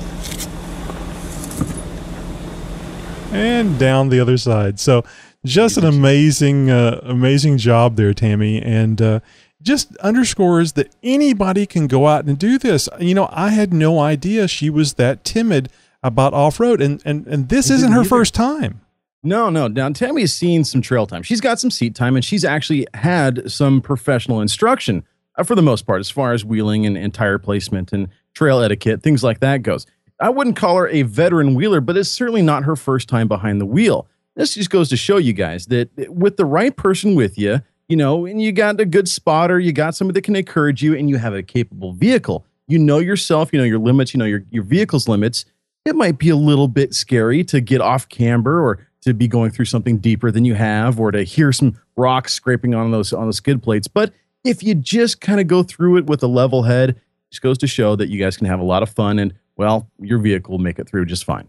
[3.36, 4.80] And down the other side.
[4.80, 5.04] So
[5.44, 9.20] just an amazing, uh, amazing job there, Tammy, and uh,
[9.62, 12.88] just underscores that anybody can go out and do this.
[13.00, 15.70] You know, I had no idea she was that timid
[16.02, 18.08] about off road, and and and this isn't her either.
[18.08, 18.80] first time.
[19.22, 19.66] No, no.
[19.66, 21.22] Now Tammy's seen some trail time.
[21.22, 25.04] She's got some seat time, and she's actually had some professional instruction
[25.36, 28.60] uh, for the most part, as far as wheeling and, and tire placement and trail
[28.60, 29.86] etiquette, things like that goes.
[30.20, 33.60] I wouldn't call her a veteran wheeler, but it's certainly not her first time behind
[33.60, 34.08] the wheel.
[34.34, 37.96] This just goes to show you guys that with the right person with you, you
[37.96, 41.08] know, and you got a good spotter, you got somebody that can encourage you, and
[41.08, 42.44] you have a capable vehicle.
[42.66, 45.44] You know yourself, you know your limits, you know your, your vehicle's limits.
[45.84, 49.52] It might be a little bit scary to get off camber or to be going
[49.52, 53.28] through something deeper than you have or to hear some rocks scraping on those on
[53.28, 53.86] the skid plates.
[53.86, 54.12] But
[54.42, 56.98] if you just kind of go through it with a level head, it
[57.30, 59.90] just goes to show that you guys can have a lot of fun and well,
[60.00, 61.48] your vehicle will make it through just fine.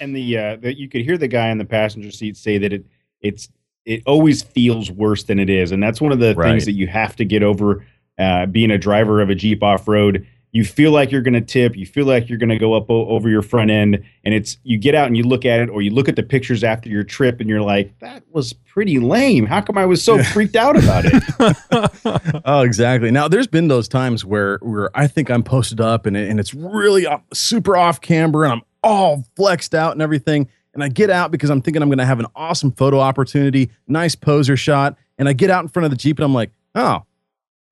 [0.00, 2.72] and the uh that you could hear the guy in the passenger seat say that
[2.72, 2.84] it
[3.20, 3.48] it's
[3.84, 6.50] it always feels worse than it is and that's one of the Right.
[6.50, 7.84] things that you have to get over
[8.18, 10.26] uh being a driver of a jeep off road
[10.56, 12.90] you feel like you're going to tip you feel like you're going to go up
[12.90, 15.68] o- over your front end and it's you get out and you look at it
[15.68, 18.98] or you look at the pictures after your trip and you're like that was pretty
[18.98, 21.22] lame how come i was so freaked out about it
[22.44, 23.10] oh, exactly.
[23.10, 26.40] Now, there's been those times where where I think I'm posted up and, it, and
[26.40, 30.48] it's really off- super off camber and I'm all flexed out and everything.
[30.74, 33.70] And I get out because I'm thinking I'm going to have an awesome photo opportunity,
[33.88, 34.96] nice poser shot.
[35.18, 37.04] And I get out in front of the Jeep and I'm like, oh,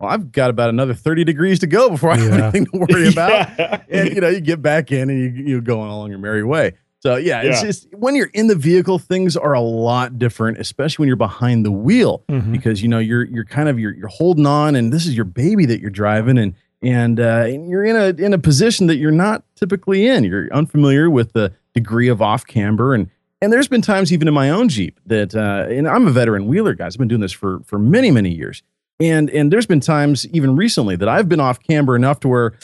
[0.01, 2.43] well, I've got about another 30 degrees to go before I have Yeah.
[2.45, 3.49] anything to worry about.
[3.59, 3.81] Yeah.
[3.89, 6.43] And, you know, you get back in and you, you go on along your merry
[6.43, 6.73] way.
[7.01, 11.03] So, yeah, it's just when you're in the vehicle, things are a lot different, especially
[11.03, 12.51] when you're behind the wheel Mhm.
[12.51, 15.27] because you know you're you're kind of you're, you're holding on and this is your
[15.27, 18.97] baby that you're driving and and, uh, and you're in a in a position that
[18.97, 23.09] you're not typically in you're unfamiliar with the degree of off camber and
[23.43, 26.47] and there's been times even in my own jeep that uh, and i'm a veteran
[26.47, 28.63] wheeler guys i've been doing this for for many many years
[29.01, 32.55] and and there's been times even recently that i've been off camber enough to where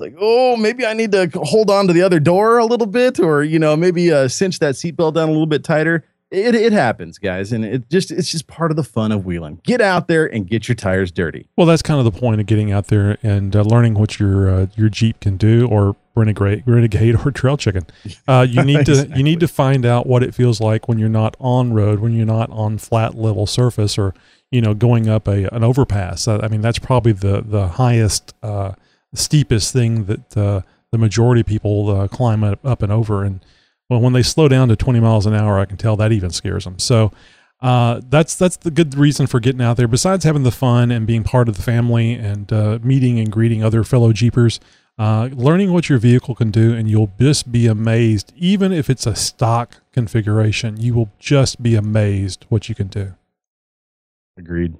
[0.00, 2.86] it's like, oh, maybe I need to hold on to the other door a little
[2.86, 6.04] bit, or you know, maybe uh, cinch that seatbelt down a little bit tighter.
[6.30, 9.60] It, it happens, guys, and it just it's just part of the fun of wheeling.
[9.64, 11.48] Get out there and get your tires dirty.
[11.56, 14.48] Well, that's kind of the point of getting out there and uh, learning what your
[14.48, 17.84] uh, your Jeep can do, or renegade, renegade, or trail chicken.
[18.28, 21.08] Uh, you need to you need to find out what it feels like when you're
[21.08, 24.14] not on road, when you're not on flat level surface, or
[24.50, 26.28] you know going up a an overpass.
[26.28, 28.72] I, I mean, that's probably the the highest, uh,
[29.14, 33.24] steepest thing that uh, the majority of people uh, climb up, up and over.
[33.24, 33.44] And
[33.88, 36.30] well, when they slow down to 20 miles an hour, I can tell that even
[36.30, 36.78] scares them.
[36.78, 37.12] So
[37.60, 39.88] uh, that's that's the good reason for getting out there.
[39.88, 43.62] Besides having the fun and being part of the family and uh, meeting and greeting
[43.62, 44.60] other fellow Jeepers,
[44.98, 48.32] uh, learning what your vehicle can do, and you'll just be amazed.
[48.36, 53.14] Even if it's a stock configuration, you will just be amazed what you can do.
[54.36, 54.76] Agreed.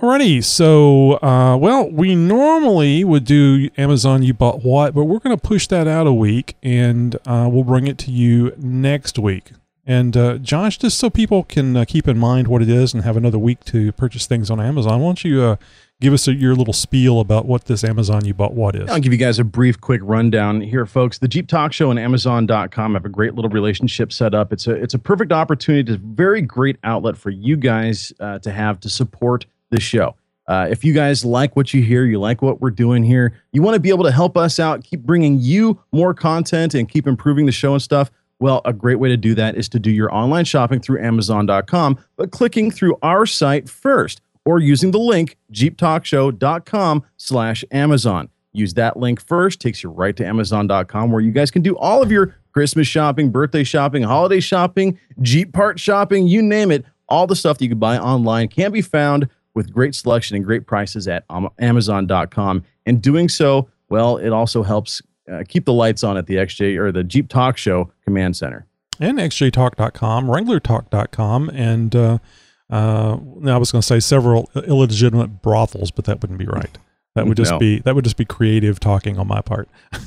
[0.00, 5.34] Alrighty, so uh, well, we normally would do Amazon You Bought What, but we're going
[5.34, 9.52] to push that out a week, and uh, we'll bring it to you next week.
[9.86, 13.04] And uh, Josh, just so people can uh, keep in mind what it is and
[13.04, 15.56] have another week to purchase things on Amazon, why don't you uh,
[16.00, 18.88] give us a, your little spiel about what this Amazon you bought what is.
[18.90, 21.18] I'll give you guys a brief, quick rundown here, folks.
[21.18, 24.52] The Jeep Talk Show and Amazon.com have a great little relationship set up.
[24.52, 28.38] It's a it's a perfect opportunity, it's a very great outlet for you guys uh,
[28.40, 30.14] to have to support the show.
[30.48, 33.62] Uh, if you guys like what you hear, you like what we're doing here, you
[33.62, 37.08] want to be able to help us out, keep bringing you more content, and keep
[37.08, 38.12] improving the show and stuff.
[38.38, 41.98] Well, a great way to do that is to do your online shopping through Amazon.com,
[42.16, 48.30] but clicking through our site first or using the link jeeptalkshow.com slash Amazon.
[48.52, 52.02] Use that link first, takes you right to Amazon.com where you guys can do all
[52.02, 56.86] of your Christmas shopping, birthday shopping, holiday shopping, Jeep part shopping, you name it.
[57.08, 60.44] All the stuff that you can buy online can be found with great selection and
[60.44, 61.24] great prices at
[61.58, 62.62] Amazon.com.
[62.86, 66.78] And doing so, well, it also helps uh, keep the lights on at the XJ
[66.78, 68.66] or the Jeep Talk Show Command Center.
[69.00, 72.18] and xjtalk.com, wranglertalk.com, and uh,
[72.70, 76.76] uh, now I was going to say several illegitimate brothels, but that wouldn't be right.
[77.14, 77.58] That would just No.
[77.58, 79.68] be that would just be creative talking on my part.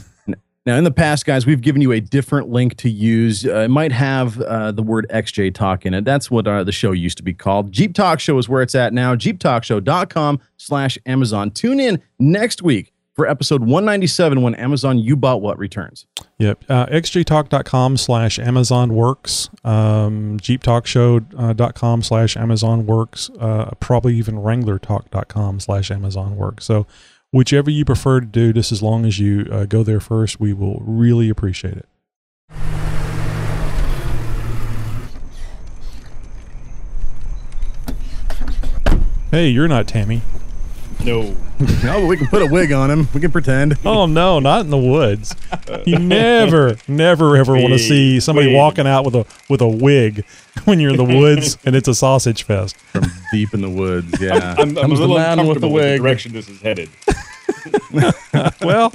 [0.66, 3.44] Now, in the past, guys, we've given you a different link to use.
[3.44, 6.04] Uh, it might have uh, the word XJ Talk in it.
[6.06, 7.72] That's what uh, the show used to be called.
[7.72, 9.16] Jeep Talk Show is where it's at now.
[9.16, 11.50] JeepTalkShow.com slash Amazon.
[11.52, 16.06] Tune in next week for episode 197 when Amazon You Bought What returns.
[16.38, 16.64] Yep.
[16.70, 25.92] Uh, xjtalk.com slash Amazon Works, um, jeeptalkshow.com slash Amazon Works, uh, probably even wranglertalk.com slash
[25.92, 26.64] Amazon Works.
[26.64, 26.88] So
[27.34, 30.54] whichever you prefer to do, just as long as you uh, go there first, we
[30.54, 31.90] will really appreciate it.
[39.30, 40.22] Hey, you're not Tammy.
[41.04, 41.22] No.
[41.22, 43.08] no, but we can put a wig on him.
[43.14, 43.78] We can pretend.
[43.86, 45.34] Oh no, not in the woods.
[45.86, 48.56] You never, never, ever want to see somebody wig.
[48.56, 50.26] walking out with a with a wig
[50.66, 52.76] when you're in the woods and it's a sausage fest.
[52.78, 54.56] From deep in the woods, yeah.
[54.58, 56.02] I'm, I'm a Comes the little man with the uncomfortable wig.
[56.02, 56.90] direction this is headed.
[58.62, 58.92] well,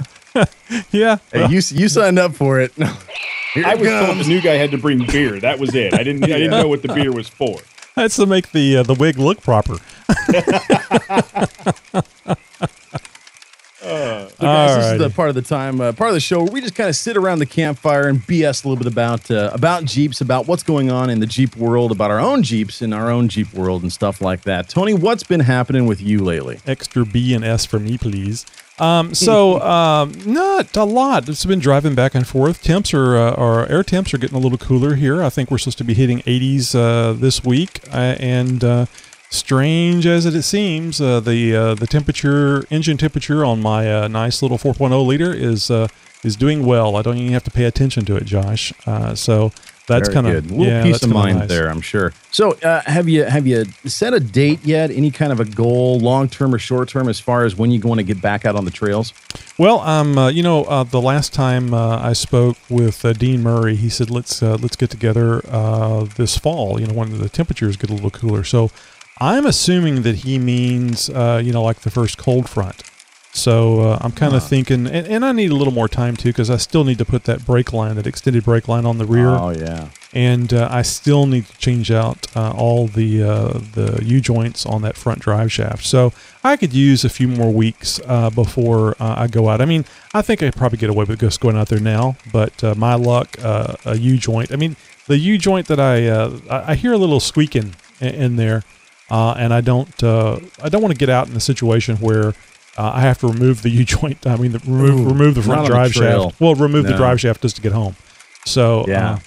[0.91, 1.17] yeah.
[1.31, 2.71] Hey, you you signed up for it.
[2.75, 5.39] Here I it was told the new guy had to bring beer.
[5.39, 5.93] That was it.
[5.93, 6.23] I didn't.
[6.23, 7.59] I didn't know what the beer was for.
[7.95, 9.77] That's to make the uh, the wig look proper.
[14.35, 16.51] So guys, this is the part of the time, uh, part of the show where
[16.51, 19.49] we just kind of sit around the campfire and BS a little bit about uh,
[19.53, 22.93] about Jeeps, about what's going on in the Jeep world, about our own Jeeps in
[22.93, 24.67] our own Jeep world and stuff like that.
[24.67, 26.59] Tony, what's been happening with you lately?
[26.67, 28.45] Extra B and S for me, please.
[28.79, 31.29] Um, so um, not a lot.
[31.29, 32.61] It's been driving back and forth.
[32.61, 35.23] Temps are, uh, our air temps are getting a little cooler here.
[35.23, 38.85] I think we're supposed to be hitting 80s uh, this week, uh, and uh,
[39.29, 44.41] strange as it seems, uh, the uh, the temperature, engine temperature on my uh, nice
[44.41, 45.87] little 4.0 liter is uh,
[46.23, 46.95] is doing well.
[46.95, 48.73] I don't even have to pay attention to it, Josh.
[48.85, 49.51] Uh, so
[49.87, 51.49] that's kind of A little yeah, peace of kinda mind nice.
[51.49, 52.11] there, I'm sure.
[52.31, 54.91] So, uh, have you have you set a date yet?
[54.91, 57.79] Any kind of a goal, long term or short term, as far as when you
[57.81, 59.13] want to get back out on the trails?
[59.57, 63.41] Well, um, uh, you know, uh, the last time uh, I spoke with uh, Dean
[63.43, 66.79] Murray, he said let's uh, let's get together uh, this fall.
[66.79, 68.43] You know, when the temperatures get a little cooler.
[68.43, 68.71] So,
[69.19, 72.83] I'm assuming that he means uh, you know like the first cold front.
[73.35, 76.29] So uh, I'm kind of thinking, and, and I need a little more time too
[76.29, 79.05] because I still need to put that brake line, that extended brake line on the
[79.05, 79.27] rear.
[79.27, 79.89] Oh yeah.
[80.13, 84.65] And uh, I still need to change out uh, all the uh, the U joints
[84.65, 85.85] on that front drive shaft.
[85.85, 86.13] So
[86.45, 89.59] I could use a few more weeks uh, before uh, I go out.
[89.59, 89.83] I mean,
[90.13, 92.15] I think I probably get away with just going out there now.
[92.31, 94.53] But uh, my luck, uh, a U joint.
[94.53, 94.77] I mean,
[95.07, 98.63] the U joint that I uh, I I hear a little squeaking in, in there,
[99.11, 102.33] uh, and I don't uh, I don't want to get out in a situation where.
[102.77, 104.25] Uh, I have to remove the U joint.
[104.27, 106.39] I mean, the, remove Ooh, remove the front drive shaft.
[106.41, 107.95] Well, remove the drive shaft just to get home.
[108.45, 109.11] So Yeah.
[109.13, 109.19] uh,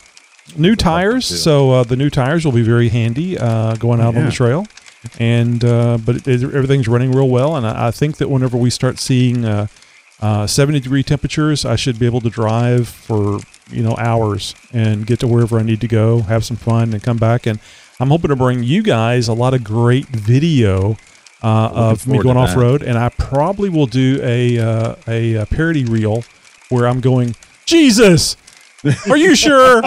[0.57, 1.25] new tires.
[1.27, 4.67] So uh, the new tires will be very handy uh, going out on the trail.
[5.19, 8.57] And uh, but it, it- everything's running real well, and I, I think that whenever
[8.57, 9.69] we start seeing uh,
[10.21, 13.39] uh, 70 degree temperatures, I should be able to drive for
[13.71, 17.01] you know hours and get to wherever I need to go, have some fun, and
[17.03, 17.47] come back.
[17.47, 17.61] And
[18.01, 20.97] I'm hoping to bring you guys a lot of great video
[21.43, 25.47] uh, of me going off road, and I probably will do a uh, a, uh
[25.47, 26.25] parody reel
[26.69, 27.35] where I'm going,
[27.67, 28.37] Jesus,
[29.09, 29.83] are you sure?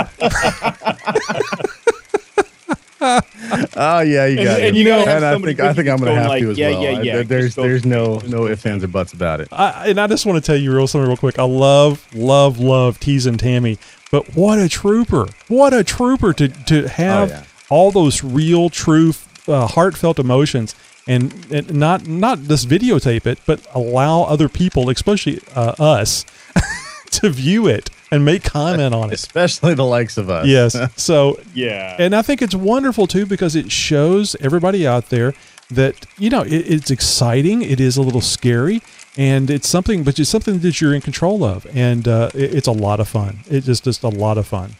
[3.03, 4.63] Oh yeah, you And- got it.
[4.67, 6.57] and you gotta and I think I think I'm gonna going have like, to as
[6.57, 6.83] yeah, well.
[6.83, 9.47] yeah, I- yeah, There's there's no no ifs ands or buts about it.
[9.51, 11.39] I, and I just want to tell you real something real quick.
[11.39, 13.79] I love, love, love teasing Tammy,
[14.11, 15.27] but what a trooper!
[15.47, 17.43] What a trooper to to have yeah.
[17.69, 19.13] all those real, true,
[19.47, 20.75] uh, heartfelt emotions,
[21.07, 26.25] and, and not not just videotape it, but allow other people, especially uh, us,
[27.11, 29.13] to view it and make comment on it.
[29.13, 30.45] Especially the likes of us.
[30.47, 30.75] Yes.
[30.97, 31.95] So yeah.
[31.99, 35.33] and I think it's wonderful too because it shows everybody out there
[35.69, 37.61] that you know it, it's exciting.
[37.61, 38.81] It is a little scary,
[39.17, 42.67] and it's something, but it's something that you're in control of, and uh, it, it's
[42.67, 43.39] a lot of fun.
[43.47, 44.75] It's just just a lot of fun.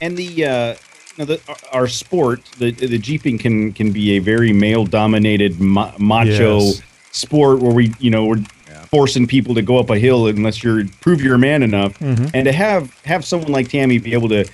[0.00, 0.74] and the uh
[1.16, 4.84] you know, the, our- our sport the the jeeping can can be a very male
[4.84, 6.82] dominated ma- macho Yes.
[7.12, 8.42] sport where we you know we're
[8.90, 12.30] forcing people to go up a hill unless you're prove you're a man enough Mhm.
[12.34, 14.44] and to have have someone like tammy be able to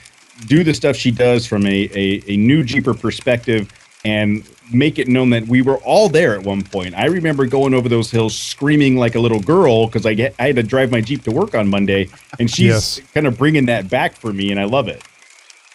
[0.46, 3.70] do the stuff she does from a, a, a new jeeper perspective
[4.04, 4.42] and
[4.72, 7.88] make it known that we were all there at one point i remember going over
[7.88, 11.00] those hills screaming like a little girl because I, get- I had to drive my
[11.02, 12.08] jeep to work on monday
[12.38, 13.00] and she's Yes.
[13.12, 15.02] kind of bringing that back for me and i love it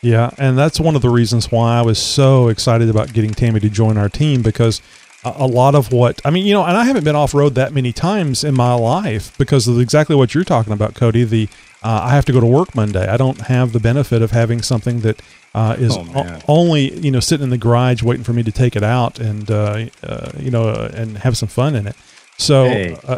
[0.07, 3.59] Yeah, and that's one of the reasons why I was so excited about getting Tammy
[3.59, 4.81] to join our team because
[5.25, 7.55] a, a lot of what I mean, you know, and I haven't been off road
[7.55, 11.23] that many times in my life because of exactly what you're talking about, Cody.
[11.23, 11.49] The
[11.83, 13.05] uh, I have to go to work Monday.
[13.07, 15.21] I don't have the benefit of having something that
[15.53, 18.51] uh, is Oh, o- only you know sitting in the garage waiting for me to
[18.51, 21.95] take it out and uh, uh, you know uh, and have some fun in it.
[22.39, 22.95] So, Hey.
[23.07, 23.17] uh,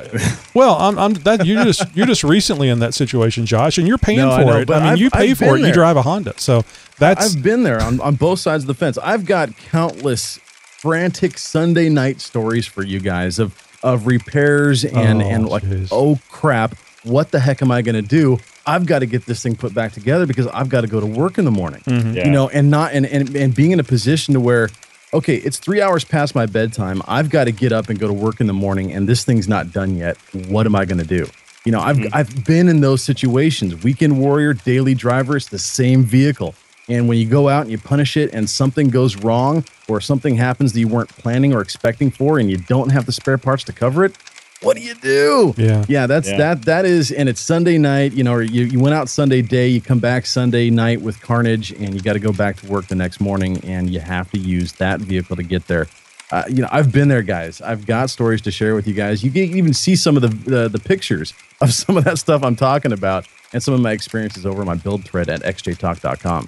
[0.54, 3.98] well, I'm, I'm that you're just you're just recently in that situation, Josh, and you're
[3.98, 4.68] paying No, I for know, it.
[4.68, 5.68] but I mean, I've- you pay I've for been it.
[5.68, 6.64] You drive a Honda, so
[7.00, 8.98] that's I've been there on, on both sides of the fence.
[8.98, 10.38] I've got countless
[10.78, 15.90] frantic Sunday night stories for you guys of of repairs and Oh, and like jeez.
[15.92, 18.40] oh crap, what the heck am I going to do?
[18.66, 21.06] I've got to get this thing put back together because I've got to go to
[21.06, 21.82] work in the morning.
[21.86, 22.16] Mhm.
[22.16, 22.26] Yeah.
[22.26, 24.70] You know, and not and, and and being in a position to where
[25.14, 27.02] okay, it's 3 hours past my bedtime.
[27.08, 29.48] I've got to get up and go to work in the morning and this thing's
[29.48, 30.18] not done yet.
[30.48, 31.28] What am I going to do?
[31.66, 32.16] You know, I've Mm-hmm.
[32.16, 33.84] I've been in those situations.
[33.84, 36.56] Weekend warrior, daily driver, it's the same vehicle.
[36.88, 40.36] And when you go out and you punish it and something goes wrong or something
[40.36, 43.64] happens that you weren't planning or expecting for and you don't have the spare parts
[43.66, 44.18] to cover it,
[44.62, 45.54] what do you do?
[45.58, 45.86] Yeah.
[45.88, 46.38] Yeah, that's Yeah.
[46.38, 49.42] that that is and it's Sunday night, you know, or you, you went out Sunday
[49.42, 52.68] day, you come back Sunday night with carnage and you got to go back to
[52.68, 55.88] work the next morning and you have to use that vehicle to get there.
[56.32, 57.60] Uh, you know, I've been there, guys.
[57.60, 59.24] I've got stories to share with you guys.
[59.24, 62.44] You can even see some of the, the the pictures of some of that stuff
[62.44, 66.48] I'm talking about and some of my experiences over my build thread at xjtalk.com.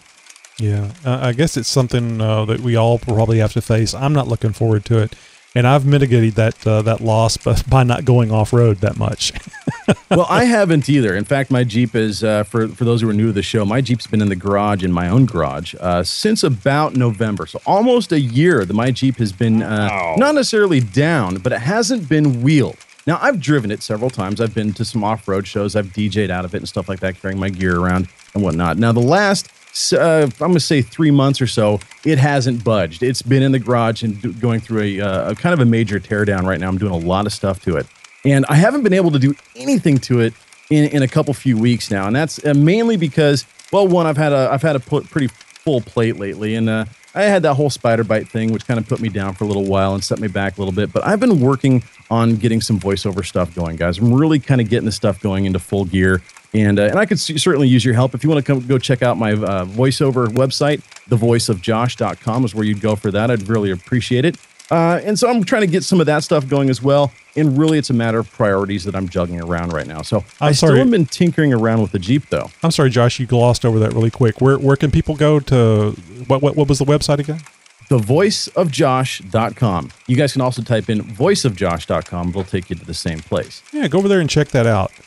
[0.60, 3.96] Yeah, uh, I guess it's something uh, that we all probably have to face.
[3.96, 5.16] I'm not looking forward to it,
[5.56, 9.34] and I've mitigated that uh, that loss by, by not going off road that much.
[10.10, 11.16] well, I haven't either.
[11.16, 13.66] In fact, my Jeep is uh, for for those who are new to the show.
[13.66, 17.60] My Jeep's been in the garage in my own garage uh, since about November, so
[17.66, 18.66] almost a year.
[18.66, 20.16] That my Jeep has been uh, Wow.
[20.18, 22.78] not necessarily down, but it hasn't been wheeled.
[23.08, 24.40] Now I've driven it several times.
[24.40, 25.76] I've been to some off road shows.
[25.76, 28.78] I've DJ'd out of it and stuff like that, carrying my gear around and whatnot.
[28.78, 29.50] Now the last.
[29.94, 31.80] Uh, I'm gonna say three months or so.
[32.06, 33.04] It hasn't budged.
[33.04, 36.00] It's been in the garage and going through a, uh, a kind of a major
[36.00, 36.68] teardown right now.
[36.68, 37.88] I'm doing a lot of stuff to it
[38.24, 40.34] and I haven't been able to do anything to it
[40.70, 44.18] in, in a couple few weeks now, and that's uh, mainly because well, one I've
[44.18, 47.70] had a I've had a pretty full plate lately, and uh, I had that whole
[47.70, 50.20] spider bite thing, which kind of put me down for a little while and set
[50.20, 50.94] me back a little bit.
[50.94, 53.98] But I've been working on getting some voiceover stuff going, guys.
[53.98, 56.22] I'm really kind of getting the stuff going into full gear.
[56.54, 58.14] And, uh, and I could certainly use your help.
[58.14, 62.66] If you want to come go check out my uh, voiceover website, thevoiceofjosh.com is where
[62.66, 63.32] you'd go for that.
[63.32, 64.38] I'd really appreciate it.
[64.72, 67.12] Uh, and so I'm trying to get some of that stuff going as well.
[67.36, 70.02] And really, it's a matter of priorities that I'm juggling around right now.
[70.02, 70.80] So I'm I still sorry.
[70.80, 72.50] have been tinkering around with the Jeep, though.
[72.64, 74.40] I'm sorry, Josh, you glossed over that really quick.
[74.42, 75.92] Where where can people go to?
[76.28, 77.42] What what, what was the website again?
[77.90, 79.92] Thevoiceofjosh.com.
[80.08, 82.30] You guys can also type in voiceofjosh.com.
[82.30, 83.62] It'll take you to the same place.
[83.74, 84.92] Yeah, go over there and check that out.
[84.94, 85.06] And I've got some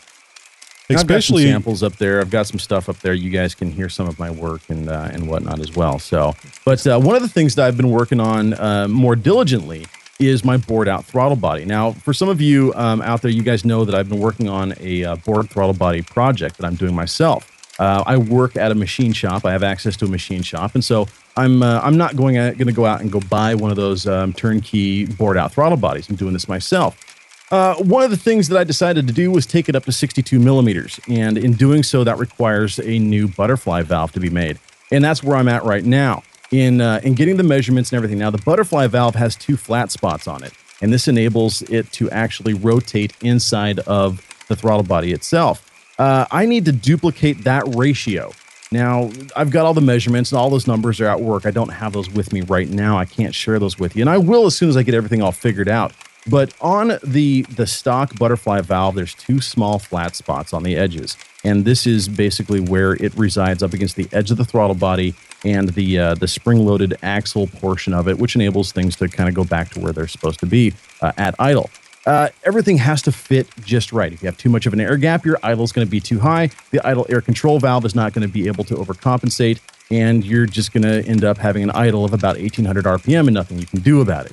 [0.90, 2.20] Especially samples up there.
[2.20, 3.14] I've got some stuff up there.
[3.14, 5.98] You guys can hear some of my work and uh, and whatnot as well.
[5.98, 9.86] So, but uh, one of the things that I've been working on uh, more diligently
[10.20, 11.64] is my bored out throttle body.
[11.64, 14.48] Now, for some of you um, out there, you guys know that I've been working
[14.48, 17.50] on a uh, bored throttle body project that I'm doing myself.
[17.80, 19.44] Uh, I work at a machine shop.
[19.44, 22.66] I have access to a machine shop, and so I'm uh, I'm not going going
[22.66, 26.08] to go out and go buy one of those um, turnkey bored out throttle bodies.
[26.08, 27.13] I'm doing this myself.
[27.54, 29.92] Uh, one of the things that I decided to do was take it up to
[29.92, 34.58] 62 millimeters, and in doing so, that requires a new butterfly valve to be made,
[34.90, 38.18] and that's where I'm at right now in uh, in getting the measurements and everything.
[38.18, 40.52] Now, the butterfly valve has two flat spots on it,
[40.82, 45.70] and this enables it to actually rotate inside of the throttle body itself.
[45.96, 48.32] Uh, I need to duplicate that ratio.
[48.72, 51.46] Now, I've got all the measurements and all those numbers are at work.
[51.46, 52.98] I don't have those with me right now.
[52.98, 55.22] I can't share those with you, and I will as soon as I get everything
[55.22, 55.92] all figured out.
[56.26, 61.18] But on the the stock butterfly valve, there's two small flat spots on the edges,
[61.44, 65.14] and this is basically where it resides up against the edge of the throttle body
[65.44, 69.28] and the uh, the spring loaded axle portion of it, which enables things to kind
[69.28, 70.72] of go back to where they're supposed to be
[71.02, 71.68] uh, at idle.
[72.06, 74.12] Uh, everything has to fit just right.
[74.12, 76.00] If you have too much of an air gap, your idle is going to be
[76.00, 76.50] too high.
[76.70, 79.60] The idle air control valve is not going to be able to overcompensate,
[79.90, 83.34] and you're just going to end up having an idle of about 1800 RPM and
[83.34, 84.32] nothing you can do about it.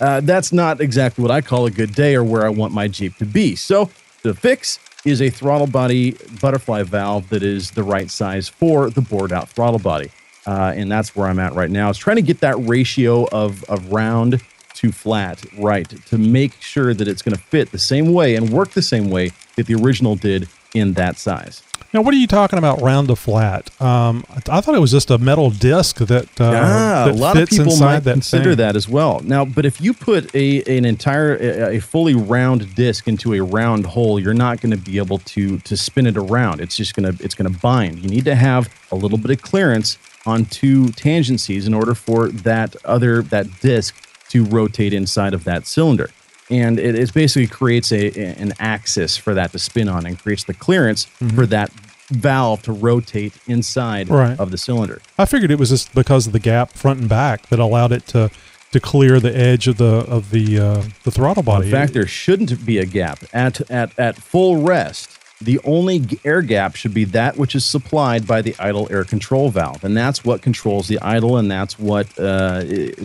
[0.00, 2.88] Uh, that's not exactly what I call a good day or where I want my
[2.88, 3.54] Jeep to be.
[3.54, 3.90] So
[4.22, 9.00] the fix is a throttle body butterfly valve that is the right size for the
[9.00, 10.10] bored out throttle body.
[10.46, 11.90] Uh, and that's where I'm at right now.
[11.90, 14.40] Is trying to get that ratio of, of round
[14.74, 18.50] to flat right to make sure that it's going to fit the same way and
[18.50, 21.62] work the same way that the original did in that size.
[21.92, 23.68] Now, what are you talking about round to flat?
[23.82, 27.18] Um, I I thought it was just a metal disc that, uh, Ah, that a
[27.18, 28.58] lot fits of people might that consider thing.
[28.58, 29.20] that as well.
[29.24, 33.40] Now, but if you put a an entire a, a fully round disc into a
[33.42, 36.60] round hole, you're not going to be able to to spin it around.
[36.60, 37.98] It's just gonna it's gonna bind.
[37.98, 42.28] You need to have a little bit of clearance on two tangencies in order for
[42.28, 43.96] that other that disc
[44.28, 46.10] to rotate inside of that cylinder.
[46.50, 50.44] And it, it basically creates a an axis for that to spin on and creates
[50.44, 51.34] the clearance Mhm.
[51.34, 51.70] for that
[52.10, 54.38] valve to rotate inside Right.
[54.40, 55.00] of the cylinder.
[55.16, 58.06] I figured it was just because of the gap front and back that allowed it
[58.08, 58.30] to
[58.72, 61.66] to clear the edge of the of the uh, the throttle body.
[61.66, 65.18] In fact, there shouldn't be a gap at at at full rest.
[65.42, 69.48] The only air gap should be that which is supplied by the idle air control
[69.48, 72.62] valve, and that's what controls the idle, and that's what uh,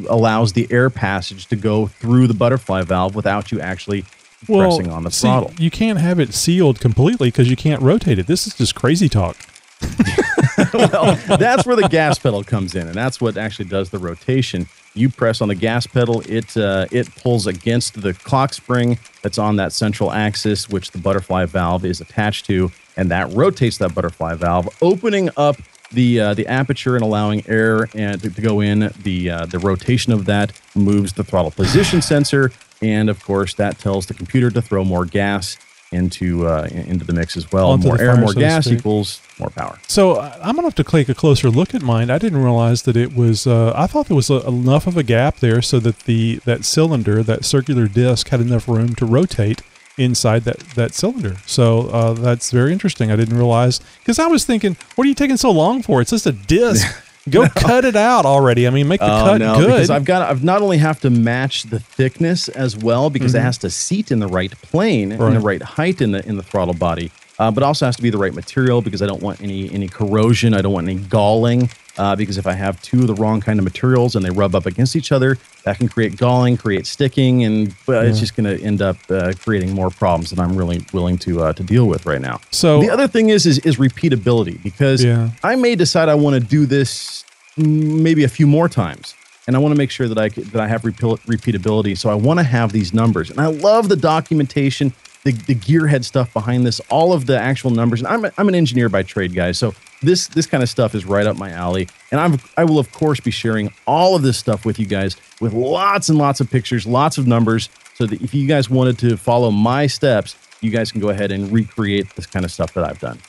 [0.09, 4.03] allows the air passage to go through the butterfly valve without you actually
[4.45, 5.53] pressing on the see, throttle.
[5.57, 8.27] You can't have it sealed completely because you can't rotate it.
[8.27, 9.37] This is just crazy talk.
[10.73, 14.67] well, that's where the gas pedal comes in, and that's what actually does the rotation.
[14.95, 19.37] You press on the gas pedal; it uh, it pulls against the clock spring that's
[19.37, 23.93] on that central axis, which the butterfly valve is attached to, and that rotates that
[23.93, 25.57] butterfly valve, opening up
[25.91, 28.91] the uh, the aperture and allowing air and to, to go in.
[29.03, 33.77] The uh, the rotation of that moves the throttle position sensor, and of course that
[33.77, 35.57] tells the computer to throw more gas
[35.95, 37.71] into uh, into the mix as well.
[37.71, 39.79] Onto more air, fire, more so gas equals more power.
[39.87, 42.09] So I- I'm gonna have to take a closer look at mine.
[42.11, 43.47] I didn't realize that it was.
[43.47, 46.65] Uh, I thought there was a, enough of a gap there so that the that
[46.65, 49.61] cylinder, that circular disc, had enough room to rotate
[49.97, 51.37] inside that that cylinder.
[51.45, 53.11] So uh, that's very interesting.
[53.11, 56.01] I didn't realize because I was thinking, what are you taking so long for?
[56.01, 56.85] It's just a disc.
[57.29, 58.67] Go cut it out already.
[58.67, 59.67] I mean, make the Oh, cut no, good.
[59.67, 63.37] because I've got I've not only have to match the thickness as well because Mhm.
[63.39, 65.43] it has to seat in the right plane and the Right.
[65.43, 67.09] right height in the in the throttle body,
[67.39, 69.87] uh, but also has to be the right material because I don't want any any
[69.87, 70.53] corrosion.
[70.53, 73.59] I don't want any galling uh, because if I have two of the wrong kind
[73.59, 77.43] of materials and they rub up against each other, that can create galling, create sticking,
[77.43, 80.85] and uh, it's just going to end up uh, creating more problems than I'm really
[80.93, 82.39] willing to uh, to deal with right now.
[82.51, 85.29] So- the other thing is is, is repeatability because Yeah.
[85.43, 87.23] I may decide I want to do this
[87.57, 89.15] maybe a few more times,
[89.47, 91.97] and I want to make sure that I that I have repeal- repeatability.
[91.97, 94.93] So I want to have these numbers, and I love the documentation,
[95.23, 98.01] the, the gearhead stuff behind this, all of the actual numbers.
[98.01, 99.57] And I'm a, I'm an engineer by trade, guys.
[99.57, 99.73] So
[100.05, 102.91] this this kind of stuff is right up my alley, and I'm I will of
[102.91, 106.49] course be sharing all of this stuff with you guys with lots and lots of
[106.49, 110.71] pictures, lots of numbers, so that if you guys wanted to follow my steps, you
[110.71, 113.19] guys can go ahead and recreate this kind of stuff that I've done.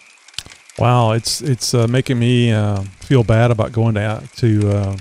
[0.79, 4.97] Wow, it's it's uh, making me uh, feel bad about going to to uh,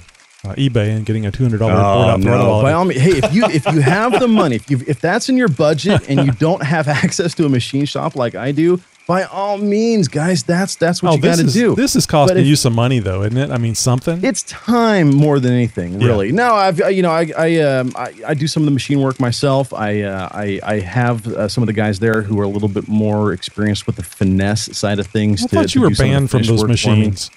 [0.45, 3.01] uh, eBay and getting a two hundred dollar bored out throttle Oh, By all means,
[3.01, 6.09] hey, if you if you have the money, if you if that's in your budget
[6.09, 10.07] and you don't have access to a machine shop like I do, by all means,
[10.07, 11.75] guys, that's that's what oh, you got to do.
[11.75, 13.51] this is costing if- you some money though, isn't it?
[13.51, 14.23] I mean, something.
[14.23, 16.07] It's time more than anything, Yeah.
[16.07, 16.31] really.
[16.31, 19.19] No, I've you know I I, um, I I do some of the machine work
[19.19, 19.73] myself.
[19.73, 22.69] I uh, I I have uh, some of the guys there who are a little
[22.69, 25.43] bit more experienced with the finesse side of things.
[25.43, 27.29] I to- thought you were do some of the banned from those machines.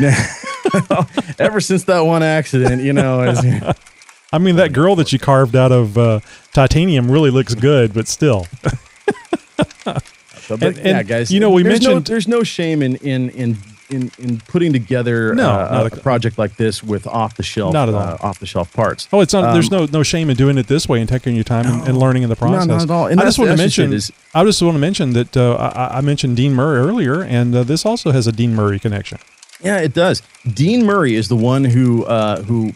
[1.38, 3.22] Ever since that one accident, you know.
[3.24, 3.76] it's-
[4.32, 6.20] I mean, that girl that you carved out of uh,
[6.52, 8.46] titanium really looks good, but still.
[10.48, 11.30] But, And- yeah, guys.
[11.30, 13.56] you know, we there's no, mentioned- there's no shame in in in
[13.88, 17.72] in, in putting together No, uh, a, a- project like this with off the shelf,
[17.72, 18.00] Not at all.
[18.02, 19.06] uh, off the shelf parts.
[19.12, 19.52] Oh, it's not.
[19.52, 21.86] there's Um, no no shame in doing it this way and taking your time and,
[21.88, 22.82] and learning in the No, not process.
[22.82, 23.06] at all.
[23.06, 23.96] And I just want to that's just it, mention.
[23.96, 27.54] is- I just want to mention that uh, I, I mentioned Dean Murray earlier, and
[27.54, 29.18] uh, this also has a Dean Murray connection.
[29.62, 30.20] Yeah, it does.
[30.52, 32.72] Dean Murray is the one who uh, who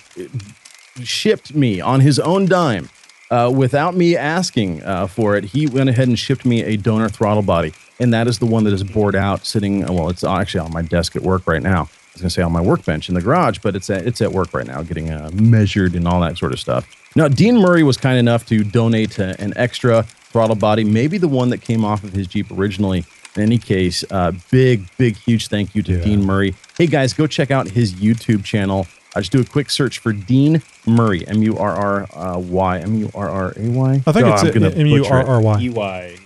[1.02, 2.88] shipped me on his own dime
[3.30, 5.44] uh, without me asking uh, for it.
[5.44, 8.64] He went ahead and shipped me a donor throttle body, and that is the one
[8.64, 9.80] that is bored out, sitting.
[9.86, 11.82] Well, it's actually on my desk at work right now.
[11.82, 14.20] I was going to say on my workbench in the garage, but it's at, it's
[14.20, 16.88] at work right now, getting uh, measured and all that sort of stuff.
[17.14, 21.28] Now, Dean Murray was kind enough to donate uh, an extra throttle body, maybe the
[21.28, 23.04] one that came off of his Jeep originally.
[23.36, 26.56] In any case, uh, big, big, huge thank you to Dean Murray.
[26.76, 28.88] Hey guys, go check out his YouTube channel.
[29.14, 32.94] I just do a quick search for Dean Murray, M U R R Y, M
[32.96, 33.92] U R R A Y.
[34.06, 36.16] I think God, it's I'm M U R R Y.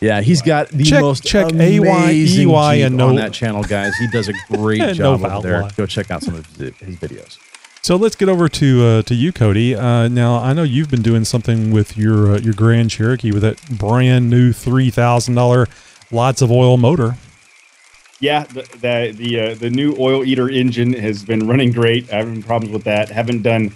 [0.00, 3.94] Yeah, he's got the Check- most check amazing AY, and no- on that channel, guys.
[3.96, 5.70] He does a great job vowel over there.
[5.76, 7.38] Go check out some of his, his videos.
[7.82, 9.74] So let's get over to uh, to you, Cody.
[9.74, 13.42] Uh, now I know you've been doing something with your uh, your Grand Cherokee with
[13.42, 15.66] that brand new three thousand dollar
[16.10, 17.16] lots of oil motor.
[18.20, 22.12] Yeah, the the the, uh, the new oil eater engine has been running great.
[22.12, 23.08] I haven't problems with that.
[23.08, 23.74] Haven't done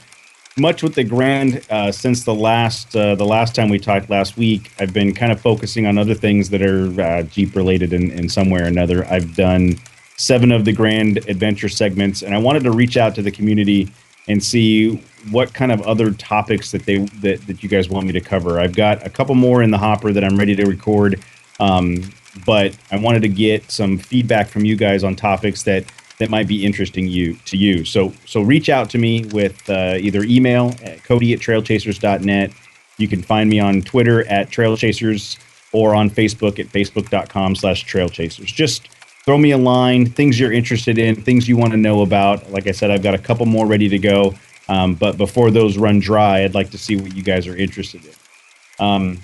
[0.56, 4.36] much with the Grand uh, since the last uh, the last time we talked last
[4.36, 4.70] week.
[4.78, 8.28] I've been kind of focusing on other things that are uh, Jeep related in, in
[8.28, 9.06] some way or another.
[9.06, 9.76] I've done
[10.18, 13.90] seven of the Grand Adventure segments, and I wanted to reach out to the community
[14.28, 18.12] and see what kind of other topics that they that, that you guys want me
[18.12, 18.60] to cover.
[18.60, 21.24] I've got a couple more in the hopper that I'm ready to record.
[21.60, 22.12] Um,
[22.44, 25.84] but I wanted to get some feedback from you guys on topics that
[26.18, 27.84] that might be interesting you to you.
[27.84, 32.52] So so reach out to me with uh, either email at Cody at trailchasers.net.
[32.98, 35.38] You can find me on Twitter at trailchasers
[35.72, 38.46] or on Facebook at facebook.com slash trailchasers.
[38.46, 38.88] Just
[39.24, 42.50] throw me a line, things you're interested in, things you want to know about.
[42.52, 44.34] Like I said, I've got a couple more ready to go.
[44.68, 48.02] Um, but before those run dry, I'd like to see what you guys are interested
[48.04, 48.12] in.
[48.78, 49.18] Um,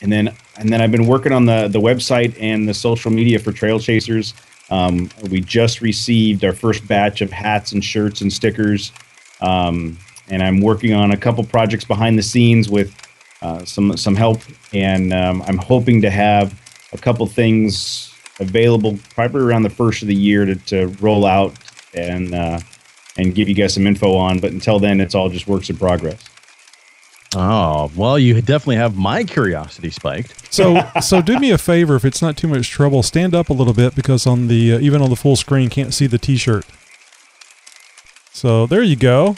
[0.00, 3.38] and then and then I've been working on the the website and the social media
[3.38, 4.32] for Trail Chasers.
[4.70, 8.92] Um, we just received our first batch of hats and shirts and stickers,
[9.40, 9.98] um,
[10.28, 12.94] and I'm working on a couple projects behind the scenes with
[13.42, 14.40] uh, some some help,
[14.72, 16.58] and um, I'm hoping to have
[16.92, 21.54] a couple things available probably around the first of the year to, to roll out
[21.92, 22.60] and uh,
[23.16, 24.38] and give you guys some info on.
[24.38, 26.22] But until then, it's all just works in progress.
[27.34, 30.52] Oh, well, you definitely have my curiosity spiked.
[30.52, 33.52] So so do me a favor if it's not too much trouble, stand up a
[33.52, 36.66] little bit because on the uh, even on the full screen can't see the T-shirt.
[38.32, 39.36] So there you go.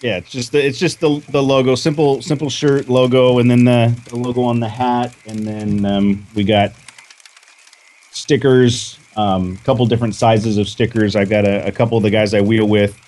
[0.00, 3.64] Yeah, it's just the, it's just the the logo, simple simple shirt logo, and then
[3.64, 6.72] the, the logo on the hat, and then um, we got
[8.10, 11.14] stickers, a um, couple different sizes of stickers.
[11.14, 12.98] I've got a, a couple of the guys I wheel with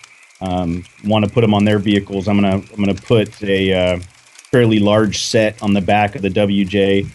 [0.41, 2.29] um, want to put them on their vehicles.
[2.29, 4.01] I'm gonna I'm gonna put a uh,
[4.51, 7.09] fairly large set on the back of the WJ,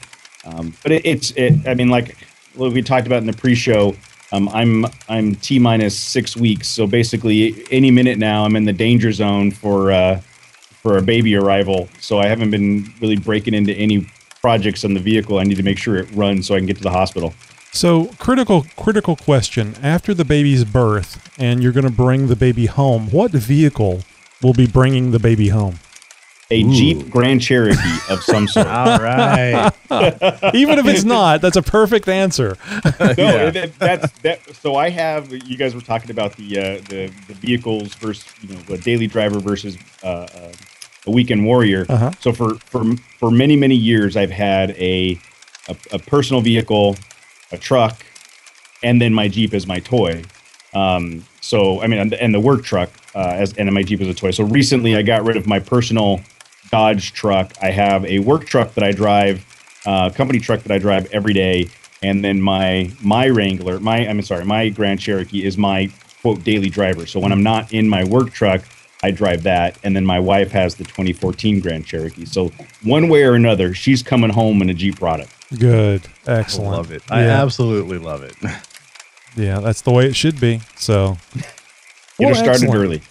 [0.45, 1.67] um, but it, it's it.
[1.67, 2.17] I mean, like
[2.55, 3.95] what we talked about in the pre-show.
[4.31, 8.73] Um, I'm I'm t minus six weeks, so basically any minute now I'm in the
[8.73, 10.21] danger zone for uh,
[10.83, 11.89] for a baby arrival.
[11.99, 14.07] So I haven't been really breaking into any
[14.41, 15.39] projects on the vehicle.
[15.39, 17.33] I need to make sure it runs so I can get to the hospital.
[17.71, 22.65] So critical critical question: After the baby's birth, and you're going to bring the baby
[22.65, 24.01] home, what vehicle
[24.41, 25.79] will be bringing the baby home?
[26.51, 28.65] A Jeep Grand Cherokee of some sort.
[28.65, 29.71] All right.
[30.55, 32.57] Even if it's not, that's a perfect answer.
[32.99, 33.49] no, Yeah.
[33.51, 34.55] that, that's that.
[34.55, 35.31] So I have.
[35.31, 39.05] You guys were talking about the uh, the the vehicles versus you know a daily
[39.05, 40.51] driver versus uh, uh,
[41.05, 41.85] a weekend warrior.
[41.87, 42.11] Uh-huh.
[42.19, 42.83] So for for
[43.19, 45.19] for many many years, I've had a,
[45.67, 46.95] a a personal vehicle,
[47.51, 48.05] a truck,
[48.83, 50.23] and then my Jeep is my toy.
[50.73, 54.13] Um, so I mean, and, the work truck uh, as and my Jeep is a
[54.13, 54.31] toy.
[54.31, 56.21] So recently, I got rid of my personal
[56.71, 57.53] Dodge truck.
[57.61, 59.43] I have a work truck that I drive,
[59.85, 61.69] uh, company truck that I drive every day,
[62.03, 65.91] and then my my Wrangler, my I'm sorry, my Grand Cherokee is my
[66.21, 67.05] quote daily driver.
[67.05, 68.61] So when I'm not in my work truck,
[69.01, 72.25] I drive that, and then my wife has the 2014 Grand Cherokee.
[72.25, 72.51] So
[72.83, 75.33] one way or another, she's coming home in a Jeep product.
[75.57, 76.73] Good, excellent.
[76.73, 77.03] I love it.
[77.09, 78.35] I absolutely love it.
[79.35, 80.61] Yeah, that's the way it should be.
[80.75, 81.45] So Get
[82.19, 82.75] Well, her started excellent.
[82.75, 83.01] early.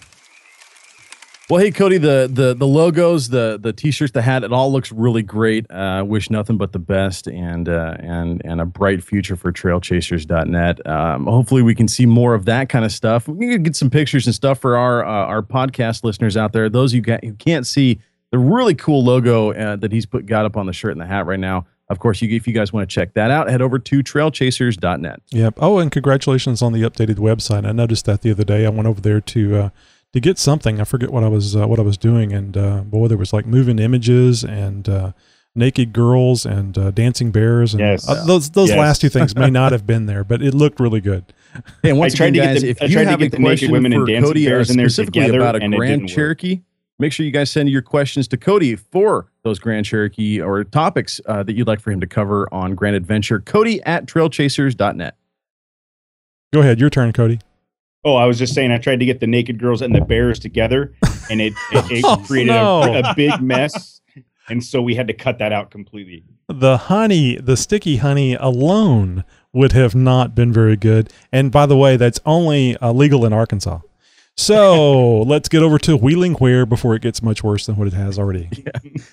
[1.49, 4.91] Well, hey Cody, the the the logos, the the t-shirts, the hat, it all looks
[4.91, 5.65] really great.
[5.71, 10.85] Uh, wish nothing but the best and uh, and and a bright future for trailchasers.net.
[10.87, 13.27] Um, hopefully we can see more of that kind of stuff.
[13.27, 16.69] We can get some pictures and stuff for our uh, our podcast listeners out there.
[16.69, 17.99] Those you got who can't see
[18.31, 21.07] the really cool logo uh, that he's put got up on the shirt and the
[21.07, 21.65] hat right now.
[21.89, 25.21] Of course, you if you guys want to check that out, head over to trailchasers.net.
[25.31, 25.55] Yep.
[25.57, 27.65] Oh, and congratulations on the updated website.
[27.65, 28.65] I noticed that the other day.
[28.65, 29.69] I went over there to uh,
[30.13, 30.79] to get something.
[30.79, 33.33] I forget what I was uh, what I was doing, and uh, boy, there was
[33.33, 35.11] like moving images and uh,
[35.55, 37.73] naked girls and uh, dancing bears.
[37.73, 38.07] And Yes.
[38.07, 38.77] uh, those those Yes.
[38.77, 41.25] last two things may not have been there, but it looked really good.
[41.83, 43.19] And once I tried again, to get guys, the- if I you tried to have
[43.19, 45.39] get a the naked question women and for dancing Cody bears in there specifically together,
[45.39, 46.15] about a and it Grand didn't work.
[46.15, 46.61] Cherokee,
[46.99, 51.19] make sure you guys send your questions to Cody for those Grand Cherokee or topics
[51.25, 53.39] uh, that you'd like for him to cover on Grand Adventure.
[53.39, 55.15] Cody at trailchasers.net.
[56.53, 57.39] Go ahead, your turn, Cody.
[58.03, 60.39] Oh, I was just saying, I tried to get the naked girls and the bears
[60.39, 60.93] together,
[61.29, 62.81] and it it, it Oh, created no.
[62.83, 63.99] a, a big mess,
[64.47, 66.23] and so we had to cut that out completely.
[66.47, 71.11] The honey, the sticky honey alone would have not been very good.
[71.31, 73.79] And by the way, that's only uh, legal in Arkansas.
[74.39, 77.93] So let's get over to Wheeling Where before it gets much worse than what it
[77.93, 78.49] has already.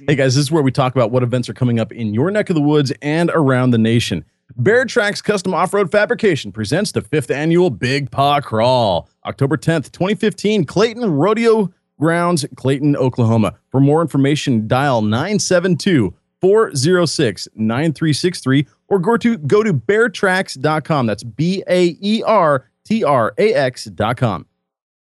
[0.07, 2.31] Hey guys, this is where we talk about what events are coming up in your
[2.31, 4.25] neck of the woods and around the nation.
[4.57, 10.65] Baer Trax Custom Off-Road Fabrication presents the fifth annual Big Paw Crawl, October 10th, 2015,
[10.65, 13.55] Clayton Rodeo Grounds, Clayton, Oklahoma.
[13.73, 21.07] For more information, dial 972 406 9363 or go to go to baertrax.com.
[21.07, 24.47] That's B A E R T R A X.com.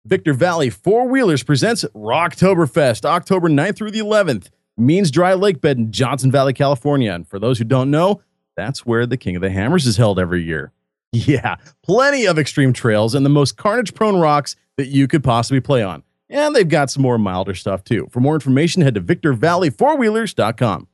[0.04, 4.48] Victor Valley Four Wheelers presents Rocktoberfest, October 9th through the 11th.
[4.76, 7.12] Means Dry Lake Bed in Johnson Valley, California.
[7.12, 8.20] And for those who don't know,
[8.56, 10.72] that's where the King of the Hammers is held every year.
[11.14, 15.60] Yeah, plenty of extreme trails and the most carnage prone rocks that you could possibly
[15.60, 16.02] play on.
[16.30, 18.08] And they've got some more milder stuff too.
[18.10, 20.88] For more information, head to victorvalley4wheelers.com.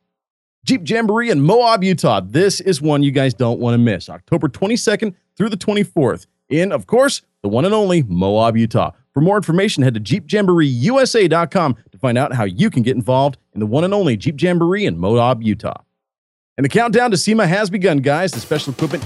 [0.64, 2.20] Jeep Jamboree in Moab, Utah.
[2.20, 4.10] This is one you guys don't want to miss.
[4.10, 8.90] October 22nd through the 24th in, of course, the one and only Moab, Utah.
[9.18, 13.58] For more information, head to jeepjamboreeusa.com to find out how you can get involved in
[13.58, 15.82] the one and only Jeep Jamboree in Moab, Utah.
[16.56, 18.30] And the countdown to SEMA has begun, guys.
[18.30, 19.02] The Special Equipment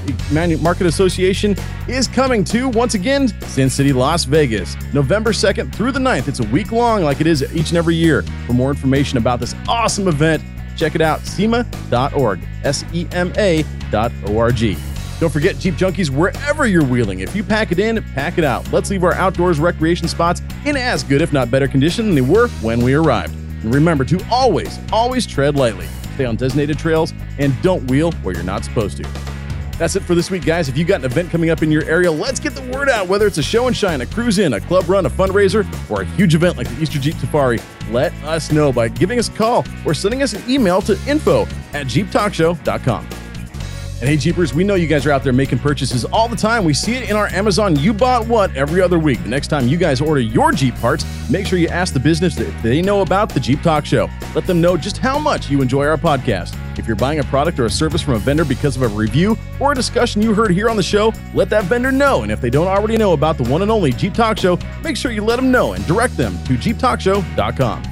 [0.63, 1.57] Market Association
[1.89, 6.29] is coming to, once again, Sin City, Las Vegas, November 2nd through the 9th.
[6.29, 8.21] It's a week long, like it is each and every year.
[8.47, 10.43] For more information about this awesome event,
[10.77, 14.77] check it out, SEMA.org, S E M A dot O R G.
[15.23, 18.73] Don't forget, Jeep Junkies, wherever you're wheeling, if you pack it in, pack it out.
[18.73, 22.21] Let's leave our outdoors recreation spots in as good, if not better condition than they
[22.23, 23.33] were when we arrived.
[23.63, 28.35] And remember to always, always tread lightly, stay on designated trails, and don't wheel where
[28.35, 29.09] you're not supposed to.
[29.79, 30.69] That's it for this week, guys.
[30.69, 33.07] If you got an event coming up in your area, let's get the word out.
[33.07, 36.03] Whether it's a show and shine, a cruise in, a club run, a fundraiser, or
[36.03, 37.61] a huge event like the Easter Jeep Safari,
[37.93, 41.43] let us know by giving us a call or sending us an email to info
[41.75, 43.07] at jeeptalkshow.com.
[44.03, 46.65] And hey, Jeepers, we know you guys are out there making purchases all the time.
[46.65, 49.23] We see it in our Amazon You Bought What every other week.
[49.23, 52.37] The next time you guys order your Jeep parts, make sure you ask the business
[52.41, 54.11] if they know about the Jeep Talk Show.
[54.35, 56.59] Let them know just how much you enjoy our podcast.
[56.77, 59.39] If you're buying a product or a service from a vendor because of a review
[59.61, 62.25] or a discussion you heard here on the show, let that vendor know.
[62.25, 64.97] And if they don't already know about the one and only Jeep Talk Show, make
[64.97, 67.92] sure you let them know and direct them to jeeptalkshow.com.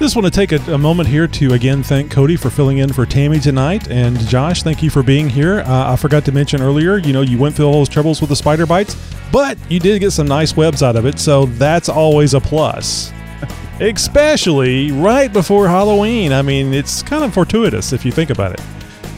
[0.00, 2.90] Just want to take a, a moment here to again thank Cody for filling in
[2.90, 5.60] for Tammy tonight, and Josh, thank you for being here.
[5.60, 8.30] Uh, I forgot to mention earlier, you know, you went through all those troubles with
[8.30, 8.96] the spider bites,
[9.30, 13.12] but you did get some nice webs out of it, so that's always a plus.
[13.80, 16.32] Especially right before Halloween.
[16.32, 18.60] I mean, it's kind of fortuitous if you think about it.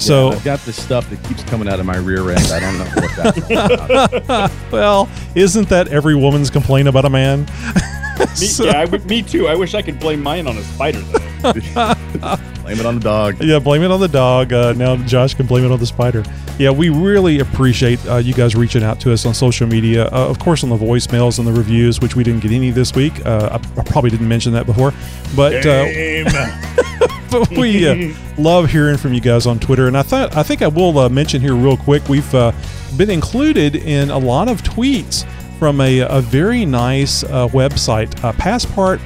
[0.00, 2.44] So Yeah, I've got this stuff that keeps coming out of my rear end.
[2.50, 4.50] I don't know what that's about.
[4.72, 7.46] well, isn't that every woman's complaint about a man?
[8.40, 9.48] Me, yeah, I me too.
[9.48, 11.00] I wish I could blame mine on a spider.
[11.00, 11.18] Though.
[12.62, 13.42] blame it on the dog.
[13.42, 14.52] Yeah, blame it on the dog.
[14.52, 16.24] Uh, now Josh can blame it on the spider.
[16.58, 20.06] Yeah, we really appreciate uh, you guys reaching out to us on social media.
[20.06, 22.94] Uh, of course, on the voicemails and the reviews, which we didn't get any this
[22.94, 23.24] week.
[23.26, 24.92] Uh, I, I probably didn't mention that before,
[25.34, 25.86] but uh,
[27.30, 29.88] but we uh, love hearing from you guys on Twitter.
[29.88, 32.08] And I thought I think I will uh, mention here real quick.
[32.08, 32.52] We've uh,
[32.96, 35.26] been included in a lot of tweets
[35.62, 38.98] from a, a very nice uh, website, uh, Passport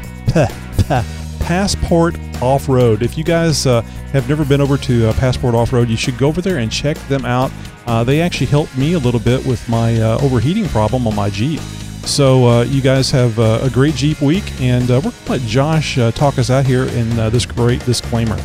[1.41, 3.03] Passport Off Road.
[3.03, 3.83] If you guys uh,
[4.15, 6.73] have never been over to uh, Passport Off Road, you should go over there and
[6.73, 7.53] check them out.
[7.87, 11.29] Uh, they actually helped me a little bit with my uh, overheating problem on my
[11.29, 11.61] Jeep.
[12.07, 15.43] So uh, you guys have uh, a great Jeep week, and we're going to let
[15.43, 18.39] Josh talk us out here in this great disclaimer.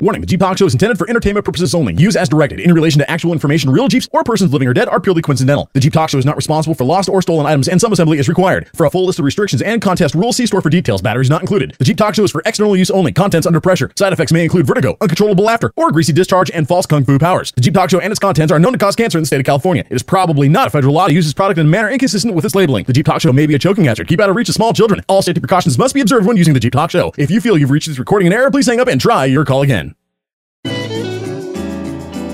[0.00, 1.94] Warning, the Jeep Talk Show is intended for entertainment purposes only.
[1.94, 2.58] Use as directed.
[2.58, 5.68] In relation to actual information, real Jeeps or persons living or dead are purely coincidental.
[5.74, 8.18] The Jeep Talk Show is not responsible for lost or stolen items and some assembly
[8.18, 8.70] is required.
[8.74, 11.02] For a full list of restrictions and contest rules, see store for details.
[11.02, 11.74] Batteries not included.
[11.78, 13.12] The Jeep Talk Show is for external use only.
[13.12, 13.90] Contents under pressure.
[13.94, 17.52] Side effects may include vertigo, uncontrollable laughter, or greasy discharge and false kung fu powers.
[17.52, 19.40] The Jeep Talk Show and its contents are known to cause cancer in the state
[19.40, 19.84] of California.
[19.90, 22.34] It is probably not a federal law to use this product in a manner inconsistent
[22.34, 22.84] with its labeling.
[22.84, 24.08] The Jeep Talk Show may be a choking hazard.
[24.08, 25.02] Keep out of reach of small children.
[25.08, 27.12] All safety precautions must be observed when using the Jeep Talk Show.
[27.18, 29.44] If you feel you've reached this recording in error, please hang up and try your
[29.44, 29.89] call again.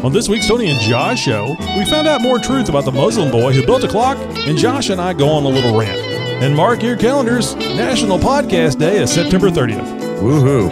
[0.07, 3.29] On this week's Tony and Josh show, we found out more truth about the Muslim
[3.29, 4.17] boy who built a clock,
[4.47, 5.99] and Josh and I go on a little rant.
[6.41, 10.21] And mark your calendars, National Podcast Day is September 30th.
[10.21, 10.71] Woohoo.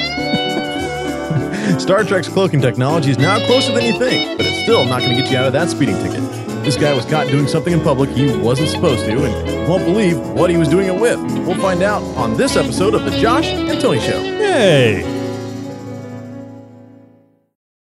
[1.81, 5.17] Star Trek's cloaking technology is now closer than you think, but it's still not going
[5.17, 6.23] to get you out of that speeding ticket.
[6.63, 9.85] This guy was caught doing something in public he wasn't supposed to, and you won't
[9.85, 11.19] believe what he was doing it with.
[11.45, 14.23] We'll find out on this episode of The Josh and Tony Show.
[14.23, 15.24] Yay!